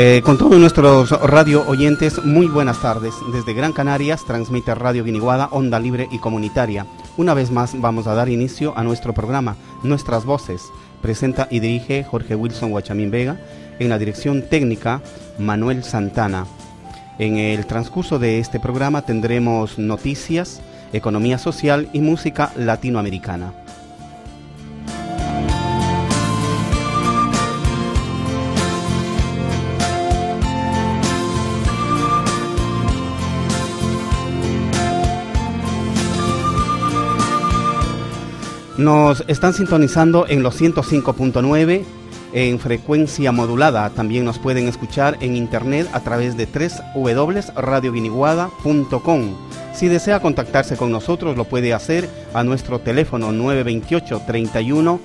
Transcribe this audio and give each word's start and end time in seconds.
Eh, 0.00 0.22
con 0.24 0.38
todos 0.38 0.56
nuestros 0.60 1.10
radio 1.10 1.66
oyentes, 1.66 2.24
muy 2.24 2.46
buenas 2.46 2.80
tardes. 2.80 3.14
Desde 3.32 3.52
Gran 3.52 3.72
Canarias 3.72 4.24
transmite 4.24 4.72
Radio 4.72 5.02
Guiniguada, 5.02 5.48
Onda 5.50 5.80
Libre 5.80 6.06
y 6.12 6.20
Comunitaria. 6.20 6.86
Una 7.16 7.34
vez 7.34 7.50
más 7.50 7.72
vamos 7.80 8.06
a 8.06 8.14
dar 8.14 8.28
inicio 8.28 8.78
a 8.78 8.84
nuestro 8.84 9.12
programa, 9.12 9.56
Nuestras 9.82 10.24
Voces. 10.24 10.62
Presenta 11.02 11.48
y 11.50 11.58
dirige 11.58 12.04
Jorge 12.04 12.36
Wilson 12.36 12.70
Guachamín 12.70 13.10
Vega. 13.10 13.40
En 13.80 13.88
la 13.88 13.98
dirección 13.98 14.48
técnica, 14.48 15.02
Manuel 15.36 15.82
Santana. 15.82 16.46
En 17.18 17.36
el 17.36 17.66
transcurso 17.66 18.20
de 18.20 18.38
este 18.38 18.60
programa 18.60 19.02
tendremos 19.02 19.80
noticias, 19.80 20.60
economía 20.92 21.38
social 21.38 21.90
y 21.92 22.02
música 22.02 22.52
latinoamericana. 22.54 23.52
Nos 38.78 39.22
están 39.26 39.52
sintonizando 39.54 40.26
en 40.28 40.44
los 40.44 40.60
105.9 40.60 41.82
en 42.32 42.58
frecuencia 42.60 43.32
modulada. 43.32 43.90
También 43.90 44.24
nos 44.24 44.38
pueden 44.38 44.68
escuchar 44.68 45.18
en 45.20 45.34
internet 45.34 45.88
a 45.92 45.98
través 46.00 46.36
de 46.36 46.46
www.radioguiniguada.com. 46.94 49.34
Si 49.74 49.88
desea 49.88 50.20
contactarse 50.20 50.76
con 50.76 50.92
nosotros 50.92 51.36
lo 51.36 51.42
puede 51.44 51.74
hacer 51.74 52.08
a 52.34 52.44
nuestro 52.44 52.78
teléfono 52.78 53.32
928 53.32 54.22
31 54.26 55.00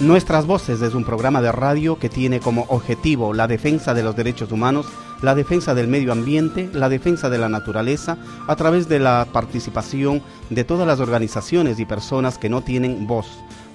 Nuestras 0.00 0.46
Voces 0.46 0.80
es 0.80 0.94
un 0.94 1.04
programa 1.04 1.42
de 1.42 1.52
radio 1.52 1.98
que 1.98 2.08
tiene 2.08 2.40
como 2.40 2.64
objetivo 2.68 3.34
la 3.34 3.46
defensa 3.46 3.92
de 3.92 4.02
los 4.02 4.16
derechos 4.16 4.50
humanos, 4.50 4.86
la 5.20 5.34
defensa 5.34 5.74
del 5.74 5.88
medio 5.88 6.12
ambiente, 6.12 6.70
la 6.72 6.88
defensa 6.88 7.28
de 7.28 7.36
la 7.36 7.50
naturaleza, 7.50 8.16
a 8.48 8.56
través 8.56 8.88
de 8.88 8.98
la 8.98 9.26
participación 9.30 10.22
de 10.48 10.64
todas 10.64 10.86
las 10.86 11.00
organizaciones 11.00 11.78
y 11.78 11.84
personas 11.84 12.38
que 12.38 12.48
no 12.48 12.62
tienen 12.62 13.06
voz, 13.06 13.26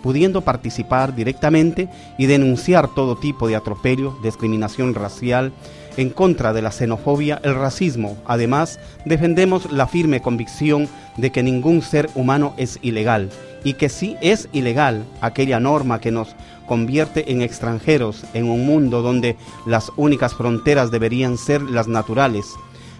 pudiendo 0.02 0.42
participar 0.42 1.14
directamente 1.14 1.90
y 2.18 2.26
denunciar 2.26 2.88
todo 2.96 3.18
tipo 3.18 3.48
de 3.48 3.56
atropello, 3.56 4.18
discriminación 4.24 4.96
racial, 4.96 5.54
en 5.96 6.10
contra 6.10 6.54
de 6.54 6.64
la 6.64 6.72
xenofobia, 6.72 7.40
el 7.44 7.54
racismo. 7.54 8.18
Además, 8.26 8.80
defendemos 9.06 9.72
la 9.72 9.86
firme 9.86 10.24
convicción 10.24 10.90
de 11.18 11.32
que 11.32 11.44
ningún 11.44 11.84
ser 11.84 12.10
humano 12.16 12.56
es 12.58 12.80
ilegal 12.82 13.30
y 13.66 13.74
que 13.74 13.90
sí 13.90 14.16
es 14.22 14.48
ilegal 14.54 15.04
aquella 15.20 15.60
norma 15.60 16.00
que 16.00 16.12
nos 16.12 16.36
convierte 16.68 17.32
en 17.32 17.42
extranjeros 17.42 18.24
en 18.34 18.48
un 18.48 18.66
mundo 18.66 19.02
donde 19.02 19.36
las 19.66 19.92
únicas 19.98 20.36
fronteras 20.36 20.92
deberían 20.92 21.38
ser 21.38 21.64
las 21.64 21.88
naturales, 21.88 22.54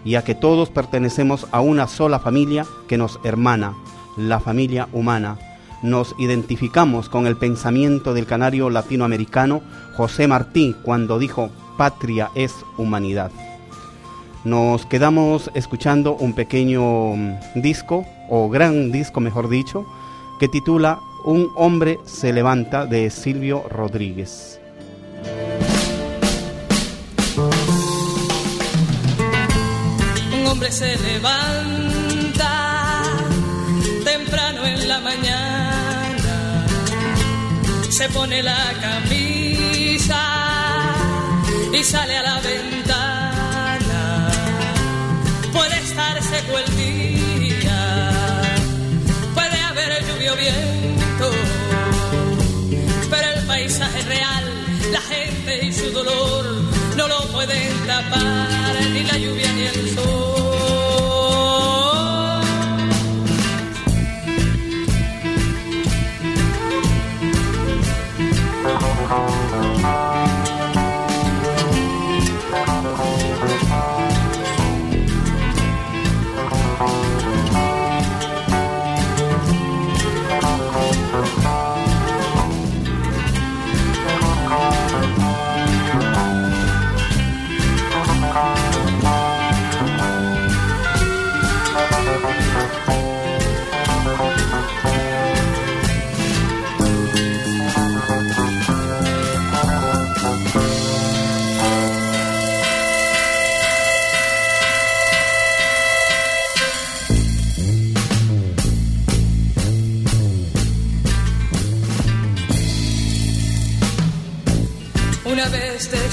ya 0.04 0.24
que 0.24 0.36
todos 0.36 0.72
pertenecemos 0.72 1.48
a 1.52 1.62
una 1.62 1.88
sola 1.88 2.20
familia 2.20 2.66
que 2.88 2.98
nos 2.98 3.20
hermana, 3.24 3.76
la 4.18 4.40
familia 4.40 4.90
humana. 4.92 5.38
Nos 5.84 6.16
identificamos 6.18 7.10
con 7.10 7.28
el 7.28 7.38
pensamiento 7.38 8.16
del 8.16 8.26
canario 8.26 8.72
latinoamericano 8.72 9.62
José 9.96 10.28
Martí 10.28 10.76
cuando 10.82 11.20
dijo 11.20 11.52
patria 11.78 12.32
es 12.34 12.54
humanidad. 12.78 13.30
Nos 14.44 14.86
quedamos 14.88 15.52
escuchando 15.54 16.16
un 16.16 16.34
pequeño 16.34 17.16
mm, 17.16 17.38
disco, 17.56 18.06
o 18.30 18.50
gran 18.50 18.92
disco 18.92 19.20
mejor 19.20 19.50
dicho, 19.50 19.86
que 20.40 20.48
titula 20.48 21.00
Un 21.24 21.52
hombre 21.56 22.00
se 22.06 22.34
levanta 22.34 22.86
de 22.86 23.10
Silvio 23.10 23.64
Rodríguez. 23.70 24.60
Un 30.40 30.48
hombre 30.48 30.72
se 30.72 30.98
levanta 30.98 32.52
temprano 34.04 34.66
en 34.66 34.88
la 34.88 35.00
mañana, 35.00 36.66
se 37.90 38.10
pone 38.10 38.44
la 38.44 38.74
camisa 38.82 40.22
y 41.74 41.84
sale 41.84 42.18
a 42.18 42.24
la 42.24 42.40
ventana. 42.42 42.75
Y 55.62 55.72
su 55.72 55.92
dolor 55.92 56.46
no 56.98 57.08
lo 57.08 57.20
pueden 57.32 57.88
tapar 57.88 58.50
ni 58.92 59.04
la 59.04 59.18
lluvia 59.18 59.54
ni 59.54 59.62
el 59.64 59.96
sol. 59.96 60.35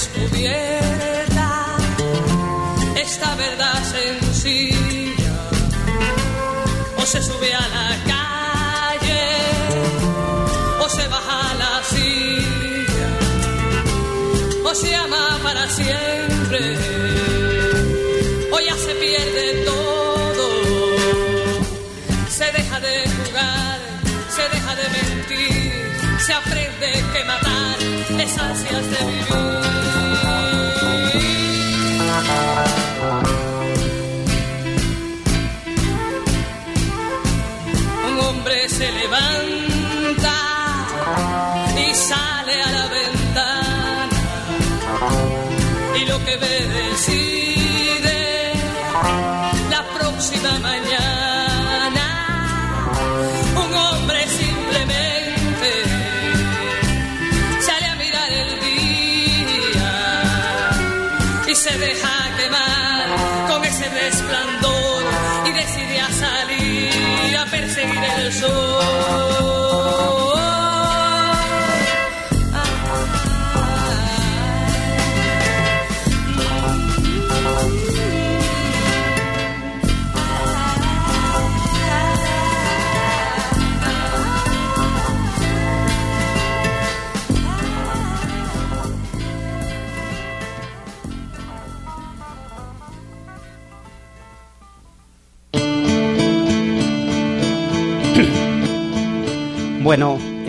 Descubierta 0.03 1.77
esta 2.95 3.35
verdad 3.35 3.79
sencilla, 3.95 5.33
o 6.97 7.05
se 7.05 7.21
sube 7.21 7.53
a 7.53 7.67
la 7.77 7.89
calle 8.11 9.25
o 10.79 10.89
se 10.89 11.07
baja 11.07 11.51
a 11.51 11.53
la 11.55 11.83
silla, 11.91 13.09
o 14.65 14.75
se 14.75 14.95
ama 14.95 15.39
para 15.41 15.69
siempre, 15.69 16.77
o 18.51 18.59
ya 18.59 18.75
se 18.75 18.95
pierde 18.95 19.63
todo, 19.65 20.45
se 22.29 22.51
deja 22.51 22.79
de 22.81 22.95
jugar, 23.17 23.79
se 24.35 24.43
deja 24.53 24.75
de 24.75 24.85
mentir, 24.97 25.71
se 26.25 26.33
aprende 26.33 26.91
que 27.13 27.23
matar 27.23 27.77
es 28.19 28.37
ansias 28.37 28.85
de 28.91 29.05
vivir. 29.05 29.72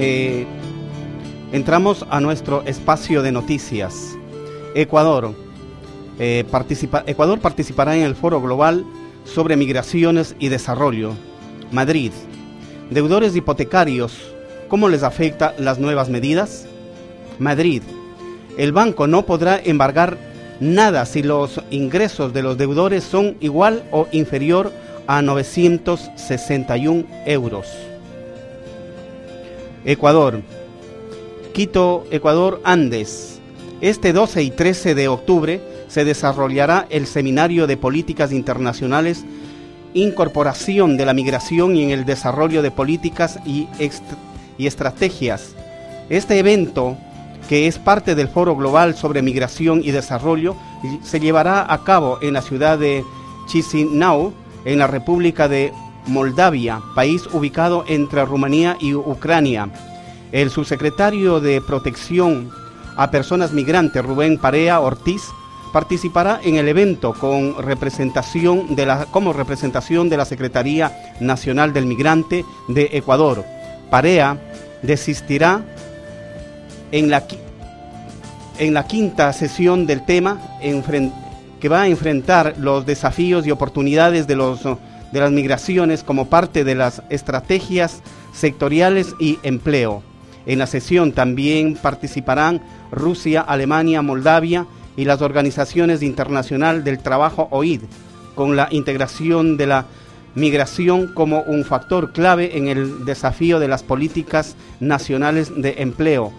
Eh, 0.06 0.46
entramos 1.52 2.04
a 2.10 2.20
nuestro 2.20 2.62
espacio 2.66 3.22
de 3.22 3.32
noticias. 3.32 4.14
Ecuador. 4.74 5.34
Eh, 6.18 6.44
participa 6.50 7.02
Ecuador 7.06 7.40
participará 7.40 7.96
en 7.96 8.02
el 8.02 8.14
Foro 8.14 8.40
Global 8.40 8.84
sobre 9.24 9.56
Migraciones 9.56 10.36
y 10.38 10.48
Desarrollo. 10.48 11.12
Madrid. 11.72 12.12
Deudores 12.90 13.34
hipotecarios. 13.34 14.12
¿Cómo 14.68 14.90
les 14.90 15.02
afecta 15.02 15.54
las 15.58 15.78
nuevas 15.78 16.10
medidas? 16.10 16.66
Madrid. 17.38 17.82
El 18.58 18.72
banco 18.72 19.06
no 19.06 19.24
podrá 19.24 19.58
embargar 19.58 20.18
nada 20.60 21.06
si 21.06 21.22
los 21.22 21.62
ingresos 21.70 22.34
de 22.34 22.42
los 22.42 22.58
deudores 22.58 23.04
son 23.04 23.36
igual 23.40 23.84
o 23.90 24.06
inferior 24.12 24.70
a 25.06 25.22
961 25.22 27.06
euros. 27.24 27.93
Ecuador. 29.84 30.40
Quito, 31.52 32.04
Ecuador, 32.10 32.60
Andes. 32.64 33.40
Este 33.80 34.12
12 34.12 34.42
y 34.42 34.50
13 34.50 34.94
de 34.94 35.08
octubre 35.08 35.60
se 35.88 36.04
desarrollará 36.04 36.86
el 36.90 37.06
Seminario 37.06 37.66
de 37.66 37.76
Políticas 37.76 38.32
Internacionales, 38.32 39.24
Incorporación 39.92 40.96
de 40.96 41.06
la 41.06 41.14
Migración 41.14 41.76
y 41.76 41.84
en 41.84 41.90
el 41.90 42.04
Desarrollo 42.04 42.62
de 42.62 42.70
Políticas 42.70 43.38
y, 43.46 43.68
y 44.58 44.66
Estrategias. 44.66 45.54
Este 46.08 46.38
evento, 46.38 46.96
que 47.48 47.66
es 47.66 47.78
parte 47.78 48.14
del 48.14 48.28
Foro 48.28 48.56
Global 48.56 48.96
sobre 48.96 49.22
Migración 49.22 49.82
y 49.84 49.90
Desarrollo, 49.90 50.56
se 51.02 51.20
llevará 51.20 51.72
a 51.72 51.84
cabo 51.84 52.18
en 52.22 52.34
la 52.34 52.42
ciudad 52.42 52.78
de 52.78 53.04
Chisinau, 53.46 54.32
en 54.64 54.78
la 54.78 54.86
República 54.86 55.46
de 55.46 55.72
Moldavia, 56.06 56.80
país 56.94 57.26
ubicado 57.32 57.84
entre 57.88 58.24
Rumanía 58.24 58.76
y 58.80 58.94
Ucrania. 58.94 59.68
El 60.32 60.50
subsecretario 60.50 61.40
de 61.40 61.60
Protección 61.60 62.50
a 62.96 63.10
Personas 63.10 63.52
Migrantes, 63.52 64.04
Rubén 64.04 64.38
Parea 64.38 64.80
Ortiz, 64.80 65.22
participará 65.72 66.40
en 66.44 66.54
el 66.56 66.68
evento 66.68 67.12
con 67.14 67.60
representación 67.60 68.76
de 68.76 68.86
la, 68.86 69.06
como 69.06 69.32
representación 69.32 70.08
de 70.08 70.16
la 70.16 70.24
Secretaría 70.24 71.16
Nacional 71.20 71.72
del 71.72 71.86
Migrante 71.86 72.44
de 72.68 72.90
Ecuador. 72.92 73.44
Parea 73.90 74.38
desistirá 74.82 75.62
en 76.92 77.10
la, 77.10 77.24
en 78.58 78.72
la 78.72 78.86
quinta 78.86 79.32
sesión 79.32 79.86
del 79.86 80.04
tema 80.06 80.38
que 81.60 81.68
va 81.68 81.82
a 81.82 81.88
enfrentar 81.88 82.54
los 82.58 82.86
desafíos 82.86 83.44
y 83.44 83.50
oportunidades 83.50 84.28
de 84.28 84.36
los 84.36 84.60
de 85.14 85.20
las 85.20 85.30
migraciones 85.30 86.02
como 86.02 86.28
parte 86.28 86.64
de 86.64 86.74
las 86.74 87.00
estrategias 87.08 88.02
sectoriales 88.32 89.14
y 89.20 89.38
empleo. 89.44 90.02
En 90.44 90.58
la 90.58 90.66
sesión 90.66 91.12
también 91.12 91.76
participarán 91.76 92.60
Rusia, 92.90 93.40
Alemania, 93.40 94.02
Moldavia 94.02 94.66
y 94.96 95.04
las 95.04 95.22
organizaciones 95.22 96.02
internacionales 96.02 96.82
del 96.82 96.98
trabajo 96.98 97.46
OID, 97.52 97.82
con 98.34 98.56
la 98.56 98.66
integración 98.72 99.56
de 99.56 99.68
la 99.68 99.86
migración 100.34 101.14
como 101.14 101.42
un 101.42 101.64
factor 101.64 102.12
clave 102.12 102.58
en 102.58 102.66
el 102.66 103.04
desafío 103.04 103.60
de 103.60 103.68
las 103.68 103.84
políticas 103.84 104.56
nacionales 104.80 105.52
de 105.54 105.76
empleo. 105.78 106.32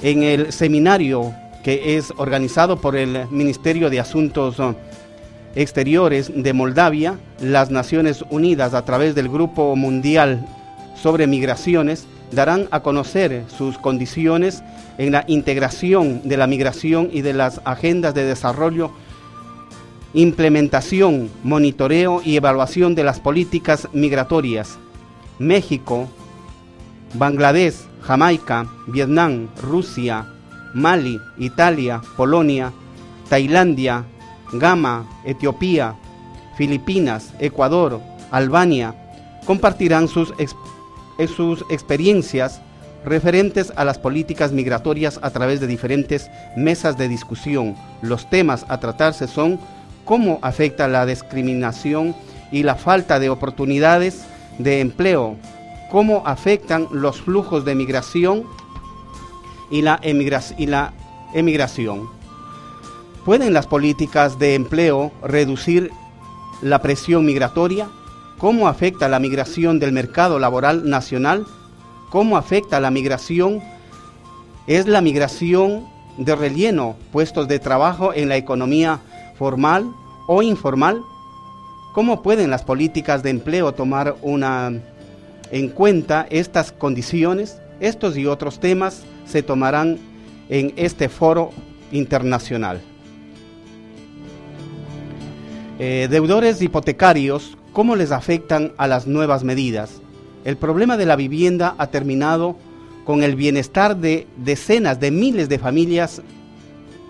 En 0.00 0.22
el 0.22 0.54
seminario 0.54 1.34
que 1.62 1.98
es 1.98 2.14
organizado 2.16 2.80
por 2.80 2.96
el 2.96 3.28
Ministerio 3.30 3.90
de 3.90 4.00
Asuntos 4.00 4.56
Exteriores 5.56 6.30
de 6.34 6.52
Moldavia, 6.52 7.18
las 7.40 7.70
Naciones 7.70 8.22
Unidas 8.28 8.74
a 8.74 8.84
través 8.84 9.14
del 9.14 9.30
Grupo 9.30 9.74
Mundial 9.74 10.46
sobre 10.94 11.26
Migraciones 11.26 12.06
darán 12.30 12.68
a 12.70 12.80
conocer 12.80 13.44
sus 13.48 13.78
condiciones 13.78 14.62
en 14.98 15.12
la 15.12 15.24
integración 15.26 16.28
de 16.28 16.36
la 16.36 16.46
migración 16.46 17.08
y 17.10 17.22
de 17.22 17.32
las 17.32 17.62
agendas 17.64 18.14
de 18.14 18.24
desarrollo, 18.24 18.90
implementación, 20.12 21.30
monitoreo 21.42 22.20
y 22.22 22.36
evaluación 22.36 22.94
de 22.94 23.04
las 23.04 23.18
políticas 23.18 23.88
migratorias. 23.94 24.76
México, 25.38 26.06
Bangladesh, 27.14 27.76
Jamaica, 28.02 28.66
Vietnam, 28.88 29.48
Rusia, 29.62 30.26
Mali, 30.74 31.18
Italia, 31.38 32.02
Polonia, 32.14 32.74
Tailandia, 33.30 34.04
Gama, 34.52 35.06
Etiopía, 35.24 35.94
Filipinas, 36.56 37.32
Ecuador, 37.38 38.00
Albania, 38.30 38.94
compartirán 39.46 40.08
sus, 40.08 40.32
sus 41.34 41.64
experiencias 41.70 42.60
referentes 43.04 43.72
a 43.76 43.84
las 43.84 43.98
políticas 43.98 44.52
migratorias 44.52 45.20
a 45.22 45.30
través 45.30 45.60
de 45.60 45.66
diferentes 45.66 46.30
mesas 46.56 46.98
de 46.98 47.08
discusión. 47.08 47.76
Los 48.02 48.28
temas 48.28 48.66
a 48.68 48.80
tratarse 48.80 49.28
son 49.28 49.60
cómo 50.04 50.38
afecta 50.42 50.88
la 50.88 51.06
discriminación 51.06 52.14
y 52.50 52.62
la 52.62 52.74
falta 52.74 53.18
de 53.18 53.30
oportunidades 53.30 54.24
de 54.58 54.80
empleo, 54.80 55.36
cómo 55.90 56.22
afectan 56.26 56.88
los 56.90 57.20
flujos 57.20 57.64
de 57.64 57.74
migración 57.74 58.44
y 59.70 59.82
la 59.82 60.00
emigración. 61.32 62.15
¿Pueden 63.26 63.52
las 63.52 63.66
políticas 63.66 64.38
de 64.38 64.54
empleo 64.54 65.10
reducir 65.20 65.90
la 66.62 66.80
presión 66.80 67.26
migratoria? 67.26 67.88
¿Cómo 68.38 68.68
afecta 68.68 69.08
la 69.08 69.18
migración 69.18 69.80
del 69.80 69.90
mercado 69.90 70.38
laboral 70.38 70.88
nacional? 70.88 71.44
¿Cómo 72.08 72.36
afecta 72.36 72.78
la 72.78 72.92
migración? 72.92 73.60
¿Es 74.68 74.86
la 74.86 75.00
migración 75.00 75.88
de 76.18 76.36
relleno 76.36 76.94
puestos 77.10 77.48
de 77.48 77.58
trabajo 77.58 78.14
en 78.14 78.28
la 78.28 78.36
economía 78.36 79.00
formal 79.36 79.92
o 80.28 80.40
informal? 80.42 81.02
¿Cómo 81.94 82.22
pueden 82.22 82.48
las 82.48 82.62
políticas 82.62 83.24
de 83.24 83.30
empleo 83.30 83.74
tomar 83.74 84.14
una, 84.22 84.70
en 85.50 85.68
cuenta 85.70 86.28
estas 86.30 86.70
condiciones? 86.70 87.60
Estos 87.80 88.16
y 88.16 88.26
otros 88.26 88.60
temas 88.60 89.02
se 89.26 89.42
tomarán 89.42 89.98
en 90.48 90.72
este 90.76 91.08
foro 91.08 91.50
internacional. 91.90 92.80
Eh, 95.78 96.08
deudores 96.10 96.62
hipotecarios, 96.62 97.58
¿cómo 97.74 97.96
les 97.96 98.10
afectan 98.10 98.72
a 98.78 98.86
las 98.86 99.06
nuevas 99.06 99.44
medidas? 99.44 100.00
El 100.46 100.56
problema 100.56 100.96
de 100.96 101.04
la 101.04 101.16
vivienda 101.16 101.74
ha 101.76 101.88
terminado 101.88 102.56
con 103.04 103.22
el 103.22 103.36
bienestar 103.36 103.94
de 103.94 104.26
decenas 104.38 105.00
de 105.00 105.10
miles 105.10 105.50
de 105.50 105.58
familias 105.58 106.22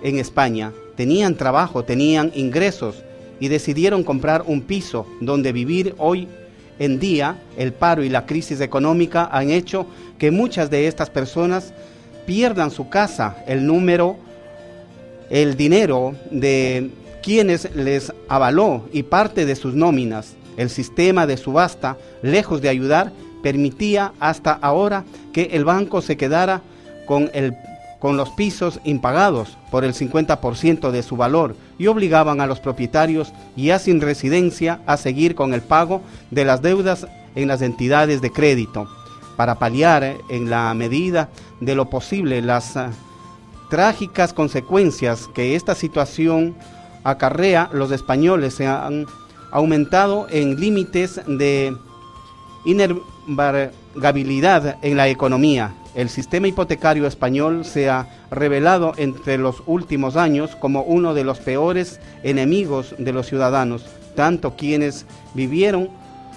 en 0.03 0.19
España. 0.19 0.73
Tenían 0.97 1.37
trabajo, 1.37 1.85
tenían 1.85 2.33
ingresos 2.35 3.05
y 3.39 3.47
decidieron 3.47 4.03
comprar 4.03 4.43
un 4.49 4.63
piso 4.63 5.07
donde 5.21 5.53
vivir 5.53 5.95
hoy 5.99 6.27
en 6.81 6.99
día. 6.99 7.41
El 7.57 7.73
paro 7.73 8.03
y 8.03 8.09
la 8.09 8.27
crisis 8.27 8.61
económica 8.61 9.29
han 9.31 9.51
hecho 9.51 9.87
que 10.19 10.33
muchas 10.33 10.71
de 10.71 10.89
estas 10.89 11.09
personas 11.09 11.73
pierdan 12.27 12.73
su 12.73 12.89
casa, 12.89 13.45
el 13.47 13.65
número, 13.65 14.17
el 15.31 15.57
dinero 15.57 16.17
de 16.33 16.91
quienes 17.27 17.75
les 17.75 18.13
avaló 18.29 18.85
y 18.93 19.03
parte 19.03 19.47
de 19.47 19.57
sus 19.57 19.75
nóminas. 19.75 20.37
El 20.57 20.71
sistema 20.71 21.27
de 21.27 21.37
subasta, 21.37 21.97
lejos 22.23 22.63
de 22.63 22.69
ayudar, 22.69 23.11
permitía 23.43 24.13
hasta 24.21 24.53
ahora 24.53 25.03
que 25.33 25.49
el 25.55 25.65
banco 25.65 26.03
se 26.03 26.17
quedara 26.17 26.63
con, 27.05 27.29
el, 27.35 27.57
con 27.99 28.17
los 28.17 28.31
pisos 28.31 28.79
impagados 28.85 29.59
por 29.73 29.85
el 29.85 29.93
50% 29.93 30.93
de 30.93 31.03
su 31.03 31.17
valor 31.17 31.57
y 31.79 31.89
obligaban 31.89 32.41
a 32.41 32.47
los 32.47 32.61
propietarios 32.61 33.33
ya 33.57 33.81
sin 33.81 34.01
residencia 34.01 34.79
a 34.87 34.97
seguir 34.97 35.35
con 35.35 35.53
el 35.53 35.63
pago 35.63 36.03
de 36.31 36.45
las 36.45 36.63
deudas 36.63 37.09
en 37.35 37.49
las 37.49 37.61
entidades 37.61 38.23
de 38.23 38.31
crédito. 38.31 38.89
Para 39.37 39.57
paliar 39.57 40.15
en 40.29 40.49
la 40.49 40.73
medida 40.75 41.29
de 41.61 41.75
lo 41.75 41.91
posible 41.91 42.41
las 42.41 42.77
ah, 42.77 42.93
trágicas 43.69 44.33
consecuencias 44.33 45.29
que 45.35 45.57
esta 45.57 45.75
situación 45.75 46.55
acarrea, 47.07 47.71
los 47.73 47.93
españoles 47.93 48.55
se 48.55 48.67
han 48.67 49.07
aumentado 49.53 50.27
en 50.31 50.61
límites 50.61 51.21
de 51.27 51.77
inervariabilidad 52.65 54.79
en 54.83 54.97
la 54.97 55.09
economía. 55.09 55.75
El 55.95 56.11
sistema 56.11 56.49
hipotecario 56.49 57.07
español 57.07 57.65
se 57.65 57.89
ha 57.89 58.09
revelado 58.31 58.93
entre 58.97 59.39
los 59.39 59.63
últimos 59.67 60.17
años 60.17 60.57
como 60.57 60.83
uno 60.83 61.15
de 61.15 61.25
los 61.25 61.39
peores 61.39 62.01
enemigos 62.23 62.95
de 62.99 63.13
los 63.13 63.27
ciudadanos, 63.27 63.87
tanto 64.15 64.57
quienes 64.57 65.07
vivieron 65.33 65.89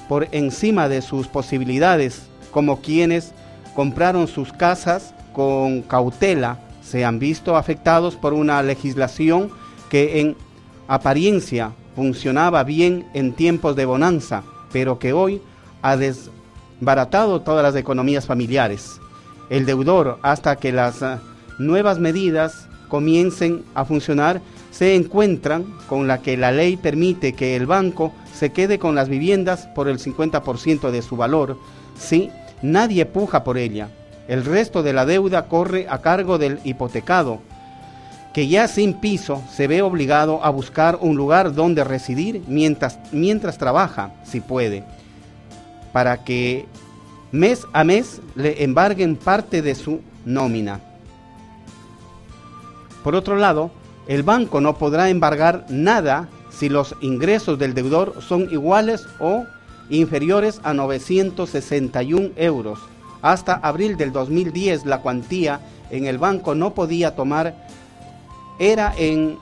por 0.08 0.28
encima 0.32 0.88
de 0.88 1.02
sus 1.02 1.28
posibilidades 1.28 2.22
como 2.52 2.80
quienes 2.80 3.34
compraron 3.76 4.28
sus 4.28 4.54
casas 4.54 5.14
con 5.34 5.82
cautela 5.82 6.60
se 6.82 7.06
han 7.06 7.20
visto 7.20 7.56
afectados 7.56 8.16
por 8.16 8.34
una 8.34 8.64
legislación 8.64 9.52
que 9.90 10.22
en 10.22 10.36
apariencia 10.90 11.72
funcionaba 11.96 12.64
bien 12.64 13.06
en 13.14 13.34
tiempos 13.34 13.76
de 13.76 13.86
bonanza, 13.86 14.44
pero 14.74 14.98
que 14.98 15.14
hoy 15.14 15.40
ha 15.84 15.96
desbaratado 15.96 17.42
todas 17.42 17.64
las 17.64 17.76
economías 17.76 18.26
familiares. 18.26 19.00
El 19.50 19.66
deudor, 19.66 20.18
hasta 20.24 20.56
que 20.56 20.72
las 20.72 21.02
uh, 21.02 21.20
nuevas 21.60 22.00
medidas 22.00 22.68
comiencen 22.88 23.64
a 23.76 23.86
funcionar, 23.86 24.42
se 24.72 24.96
encuentran 24.96 25.66
con 25.88 26.08
la 26.08 26.22
que 26.24 26.38
la 26.38 26.52
ley 26.52 26.76
permite 26.76 27.34
que 27.34 27.56
el 27.56 27.68
banco 27.68 28.12
se 28.34 28.52
quede 28.52 28.80
con 28.80 28.96
las 28.96 29.10
viviendas 29.10 29.68
por 29.76 29.88
el 29.90 30.00
50% 30.00 30.90
de 30.90 31.02
su 31.04 31.18
valor, 31.18 31.58
si 31.98 32.32
nadie 32.64 33.06
puja 33.06 33.44
por 33.44 33.60
ella. 33.60 33.90
El 34.28 34.44
resto 34.44 34.82
de 34.82 34.94
la 34.94 35.06
deuda 35.06 35.48
corre 35.48 35.86
a 35.88 36.00
cargo 36.00 36.40
del 36.40 36.60
hipotecado, 36.64 37.42
que 38.34 38.48
ya 38.48 38.68
sin 38.68 38.94
piso 38.94 39.42
se 39.52 39.68
ve 39.68 39.82
obligado 39.82 40.44
a 40.44 40.50
buscar 40.50 41.00
un 41.02 41.16
lugar 41.16 41.54
donde 41.54 41.84
residir 41.84 42.44
mientras, 42.48 43.00
mientras 43.12 43.58
trabaja, 43.58 44.12
si 44.24 44.40
puede, 44.40 44.84
para 45.92 46.24
que 46.24 46.68
mes 47.32 47.66
a 47.74 47.84
mes 47.84 48.22
le 48.36 48.64
embarguen 48.64 49.16
parte 49.16 49.62
de 49.62 49.76
su 49.76 50.02
nómina. 50.26 50.80
Por 53.04 53.16
otro 53.16 53.36
lado, 53.36 53.72
el 54.08 54.24
banco 54.24 54.62
no 54.62 54.78
podrá 54.78 55.10
embargar 55.10 55.66
nada 55.70 56.30
si 56.50 56.70
los 56.70 56.96
ingresos 57.02 57.58
del 57.58 57.74
deudor 57.74 58.22
son 58.22 58.52
iguales 58.52 59.08
o 59.20 59.46
inferiores 59.90 60.60
a 60.64 60.74
961 60.74 62.32
euros. 62.36 62.80
Hasta 63.22 63.54
abril 63.56 63.98
del 63.98 64.12
2010 64.12 64.86
la 64.86 65.02
cuantía 65.02 65.60
en 65.90 66.06
el 66.06 66.18
banco 66.18 66.56
no 66.56 66.74
podía 66.74 67.16
tomar 67.16 67.56
era 68.60 68.94
en, 68.98 69.40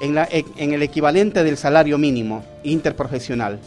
el 0.00 0.82
equivalente 0.82 1.42
del 1.42 1.56
salario 1.56 1.98
mínimo 1.98 2.44
interprofesional, 2.62 3.58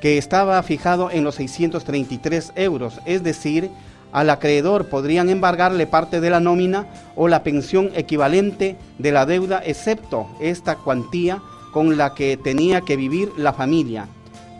que 0.00 0.16
estaba 0.16 0.62
fijado 0.62 1.10
en 1.10 1.24
los 1.24 1.34
633 1.34 2.52
euros, 2.56 3.00
es 3.04 3.22
decir, 3.22 3.70
al 4.12 4.30
acreedor 4.30 4.86
podrían 4.86 5.28
embargarle 5.28 5.86
parte 5.86 6.20
de 6.20 6.30
la 6.30 6.40
nómina 6.40 6.86
o 7.14 7.28
la 7.28 7.42
pensión 7.42 7.90
equivalente 7.94 8.76
de 8.98 9.12
la 9.12 9.26
deuda, 9.26 9.62
excepto 9.64 10.26
esta 10.40 10.76
cuantía 10.76 11.42
con 11.72 11.96
la 11.96 12.14
que 12.14 12.36
tenía 12.36 12.80
que 12.80 12.96
vivir 12.96 13.30
la 13.36 13.52
familia. 13.52 14.08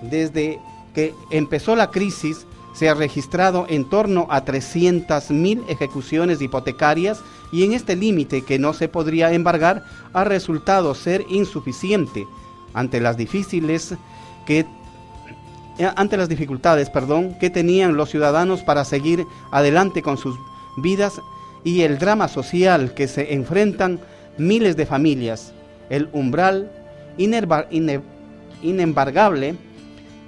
Desde 0.02 0.60
que 0.94 1.14
empezó 1.30 1.74
la 1.74 1.90
crisis, 1.90 2.46
se 2.74 2.88
ha 2.88 2.94
registrado 2.94 3.66
en 3.68 3.88
torno 3.88 4.26
a 4.30 4.44
300.000 4.44 5.64
ejecuciones 5.68 6.40
hipotecarias 6.40 7.20
y 7.52 7.64
en 7.64 7.72
este 7.72 7.96
límite 7.96 8.42
que 8.42 8.58
no 8.58 8.72
se 8.72 8.88
podría 8.88 9.32
embargar 9.32 9.84
ha 10.12 10.24
resultado 10.24 10.94
ser 10.94 11.24
insuficiente 11.30 12.26
ante 12.74 13.00
las 13.00 13.16
difíciles 13.16 13.94
que 14.46 14.66
eh, 15.78 15.90
ante 15.96 16.16
las 16.16 16.28
dificultades, 16.28 16.90
perdón, 16.90 17.34
que 17.40 17.48
tenían 17.48 17.96
los 17.96 18.10
ciudadanos 18.10 18.60
para 18.62 18.84
seguir 18.84 19.24
adelante 19.50 20.02
con 20.02 20.18
sus 20.18 20.36
vidas 20.76 21.20
y 21.64 21.82
el 21.82 21.98
drama 21.98 22.28
social 22.28 22.92
que 22.94 23.08
se 23.08 23.32
enfrentan 23.32 23.98
miles 24.36 24.76
de 24.76 24.86
familias. 24.86 25.52
El 25.88 26.08
umbral 26.12 26.70
inembargable 28.62 29.54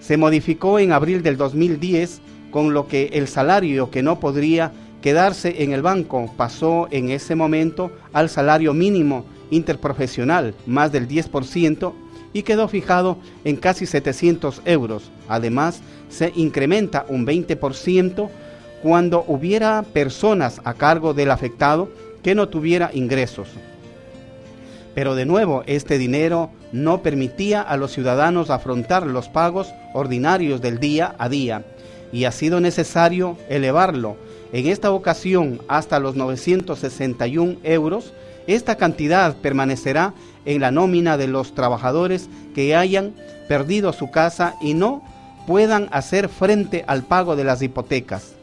se 0.00 0.17
modificó 0.17 0.79
en 0.79 0.93
abril 0.93 1.23
del 1.23 1.37
2010 1.37 2.21
con 2.50 2.73
lo 2.75 2.88
que 2.88 3.11
el 3.12 3.29
salario 3.29 3.91
que 3.91 4.02
no 4.02 4.21
podría 4.21 4.73
quedarse 5.02 5.62
en 5.62 5.73
el 5.73 5.82
banco 5.82 6.32
pasó 6.38 6.88
en 6.90 7.11
ese 7.11 7.35
momento 7.35 7.92
al 8.14 8.30
salario 8.30 8.73
mínimo 8.73 9.26
interprofesional, 9.50 10.54
más 10.64 10.90
del 10.92 11.06
10%, 11.06 11.92
y 12.32 12.42
quedó 12.44 12.68
fijado 12.68 13.18
en 13.44 13.56
casi 13.56 13.85
700 13.85 14.62
euros. 14.64 15.11
Además, 15.28 15.82
se 16.09 16.32
incrementa 16.35 17.04
un 17.09 17.26
20% 17.26 18.30
cuando 18.82 19.25
hubiera 19.28 19.82
personas 19.82 20.62
a 20.64 20.75
cargo 20.75 21.12
del 21.12 21.30
afectado 21.30 21.90
que 22.23 22.35
no 22.35 22.49
tuviera 22.49 22.90
ingresos. 22.94 23.49
Pero 24.94 25.14
de 25.14 25.26
nuevo, 25.26 25.62
este 25.66 25.99
dinero 25.99 26.50
no 26.73 27.02
permitía 27.02 27.62
a 27.62 27.76
los 27.76 27.92
ciudadanos 27.92 28.50
afrontar 28.50 29.06
los 29.06 29.28
pagos 29.28 29.68
ordinarios 29.92 30.61
del 30.61 30.78
día 30.78 31.14
a 31.18 31.28
día 31.28 31.64
y 32.12 32.25
ha 32.25 32.32
sido 32.32 32.61
necesario 32.61 33.38
elevarlo 33.49 34.16
en 34.52 34.66
esta 34.66 34.92
ocasión 34.92 35.61
hasta 35.66 35.99
los 35.99 36.14
961 36.14 37.56
euros. 37.62 38.12
Esta 38.47 38.76
cantidad 38.76 39.37
permanecerá 39.37 40.14
en 40.44 40.61
la 40.61 40.71
nómina 40.71 41.16
de 41.16 41.26
los 41.26 41.54
trabajadores 41.54 42.28
que 42.54 42.76
hayan 42.76 43.14
perdido 43.49 43.92
su 43.92 44.11
casa 44.11 44.54
y 44.61 44.75
no 44.75 45.02
puedan 45.47 45.88
hacer 45.90 46.28
frente 46.28 46.85
al 46.87 47.02
pago 47.02 47.35
de 47.35 47.44
las 47.44 47.62
hipotecas. 47.62 48.35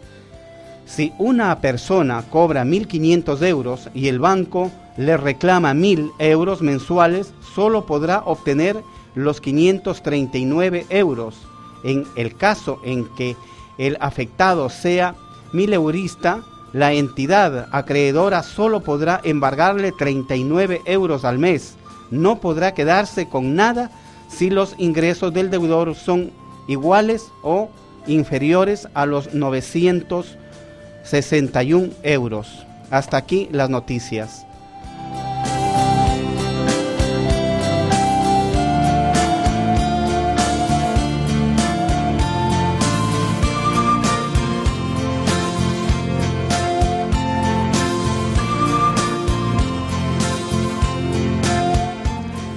Si 0.85 1.13
una 1.19 1.59
persona 1.61 2.23
cobra 2.29 2.65
1.500 2.65 3.43
euros 3.43 3.89
y 3.93 4.07
el 4.07 4.19
banco 4.19 4.71
le 4.97 5.17
reclama 5.17 5.73
1.000 5.73 6.13
euros 6.17 6.61
mensuales, 6.61 7.31
solo 7.53 7.85
podrá 7.85 8.23
obtener 8.25 8.77
los 9.13 9.39
539 9.39 10.87
euros. 10.89 11.35
En 11.83 12.05
el 12.15 12.35
caso 12.35 12.81
en 12.83 13.05
que 13.15 13.35
el 13.77 13.97
afectado 14.01 14.69
sea 14.69 15.15
mil 15.51 15.73
eurista, 15.73 16.41
la 16.73 16.93
entidad 16.93 17.67
acreedora 17.71 18.43
solo 18.43 18.81
podrá 18.81 19.19
embargarle 19.23 19.91
39 19.91 20.81
euros 20.85 21.25
al 21.25 21.39
mes. 21.39 21.75
No 22.11 22.39
podrá 22.39 22.73
quedarse 22.73 23.27
con 23.27 23.55
nada 23.55 23.91
si 24.29 24.49
los 24.49 24.75
ingresos 24.77 25.33
del 25.33 25.49
deudor 25.49 25.95
son 25.95 26.31
iguales 26.67 27.31
o 27.41 27.69
inferiores 28.07 28.87
a 28.93 29.05
los 29.05 29.33
961 29.33 31.89
euros. 32.03 32.65
Hasta 32.91 33.17
aquí 33.17 33.49
las 33.51 33.69
noticias. 33.69 34.45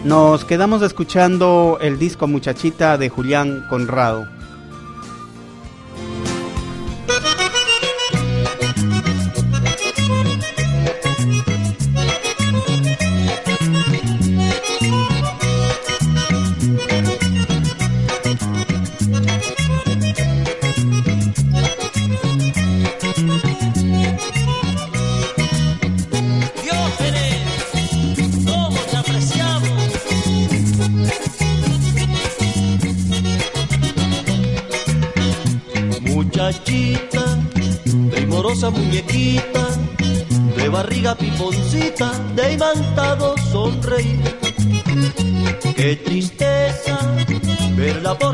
Nos 0.04 0.44
quedamos 0.44 0.82
escuchando 0.82 1.78
el 1.80 1.96
disco 1.96 2.26
Muchachita 2.26 2.98
de 2.98 3.08
Julián 3.08 3.64
Conrado. 3.68 4.26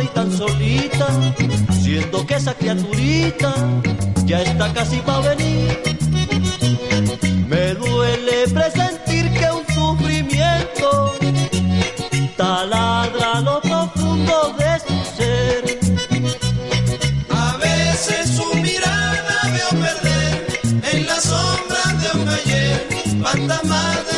Ahí 0.01 0.09
tan 0.09 0.31
solita, 0.31 1.09
siendo 1.83 2.27
que 2.27 2.35
esa 2.35 2.55
criaturita 2.55 3.55
ya 4.25 4.43
está 4.43 4.73
casi 4.73 4.99
para 4.99 5.35
venir. 5.35 5.79
Me 7.47 7.75
duele 7.75 8.49
presentir 8.49 9.33
que 9.33 9.47
un 9.51 9.67
sufrimiento 9.75 11.15
taladra 12.37 13.41
lo 13.41 13.61
profundo 13.61 14.55
de 14.59 14.73
su 14.87 15.17
ser. 15.17 15.79
A 17.31 17.57
veces 17.57 18.37
su 18.37 18.55
mirada 18.57 19.39
veo 19.53 19.71
perder 19.85 20.61
en 20.93 21.07
la 21.07 21.21
sombra 21.21 21.83
de 22.01 22.21
un 22.21 22.29
ayer 22.29 22.89
más 23.65 24.18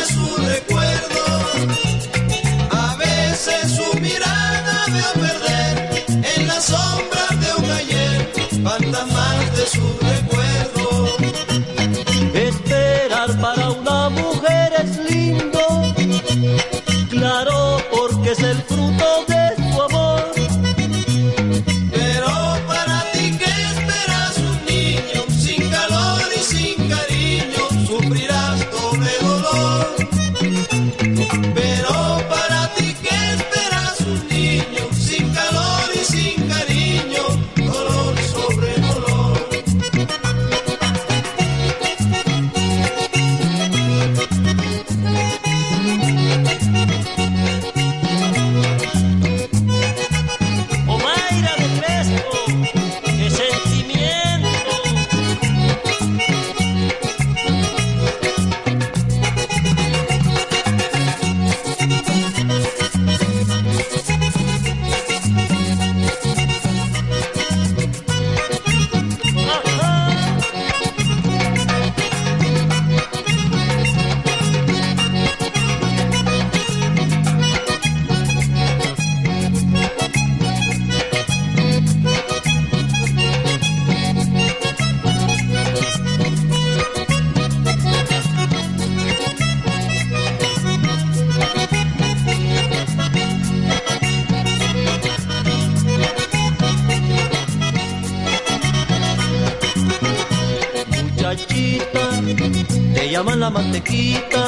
la 103.39 103.49
mantequita, 103.49 104.47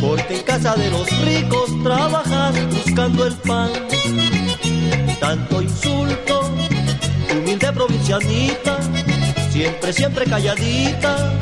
porque 0.00 0.38
en 0.38 0.42
casa 0.42 0.74
de 0.74 0.90
los 0.90 1.08
ricos 1.22 1.70
trabajas 1.82 2.54
buscando 2.70 3.26
el 3.26 3.34
pan. 3.34 3.70
Tanto 5.20 5.62
insulto, 5.62 6.50
humilde 7.32 7.72
provincianita, 7.72 8.78
siempre, 9.50 9.92
siempre 9.92 10.24
calladita, 10.24 11.32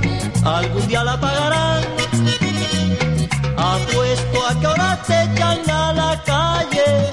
algún 0.44 0.86
día 0.88 1.04
la 1.04 1.20
pagarán. 1.20 1.84
Apuesto 3.56 4.46
a 4.48 4.60
que 4.60 4.66
ahora 4.66 5.02
te 5.06 5.22
echan 5.24 5.70
a 5.70 5.92
la 5.92 6.22
calle, 6.24 7.10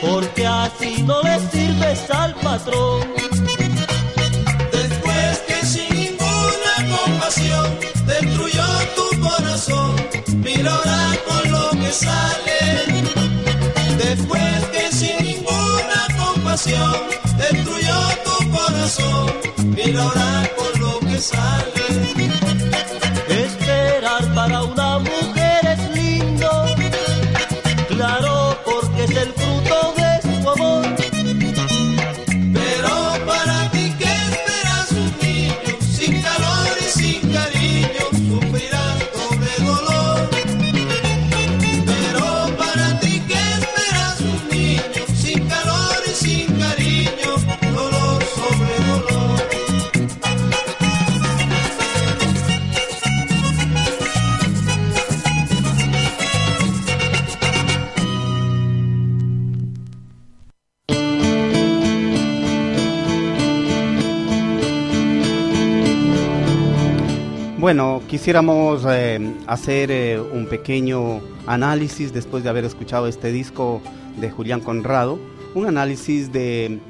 porque 0.00 0.46
así 0.46 1.02
no 1.02 1.22
le 1.22 1.38
sirves 1.50 2.10
al 2.10 2.34
patrón. 2.36 3.19
Después 13.98 14.64
que 14.72 14.92
sin 14.92 15.24
ninguna 15.24 16.06
compasión 16.16 16.94
destruyó 17.36 17.98
tu 18.24 18.50
corazón, 18.52 19.32
mira 19.74 20.00
ahora 20.04 20.50
con 20.56 20.80
lo 20.80 21.00
que 21.00 21.18
sale. 21.18 21.79
Quisiéramos 68.10 68.84
eh, 68.88 69.20
hacer 69.46 69.92
eh, 69.92 70.18
un 70.18 70.46
pequeño 70.46 71.20
análisis 71.46 72.12
después 72.12 72.42
de 72.42 72.50
haber 72.50 72.64
escuchado 72.64 73.06
este 73.06 73.30
disco 73.30 73.80
de 74.20 74.28
Julián 74.32 74.60
Conrado, 74.60 75.20
un 75.54 75.66
análisis 75.66 76.32
de 76.32 76.80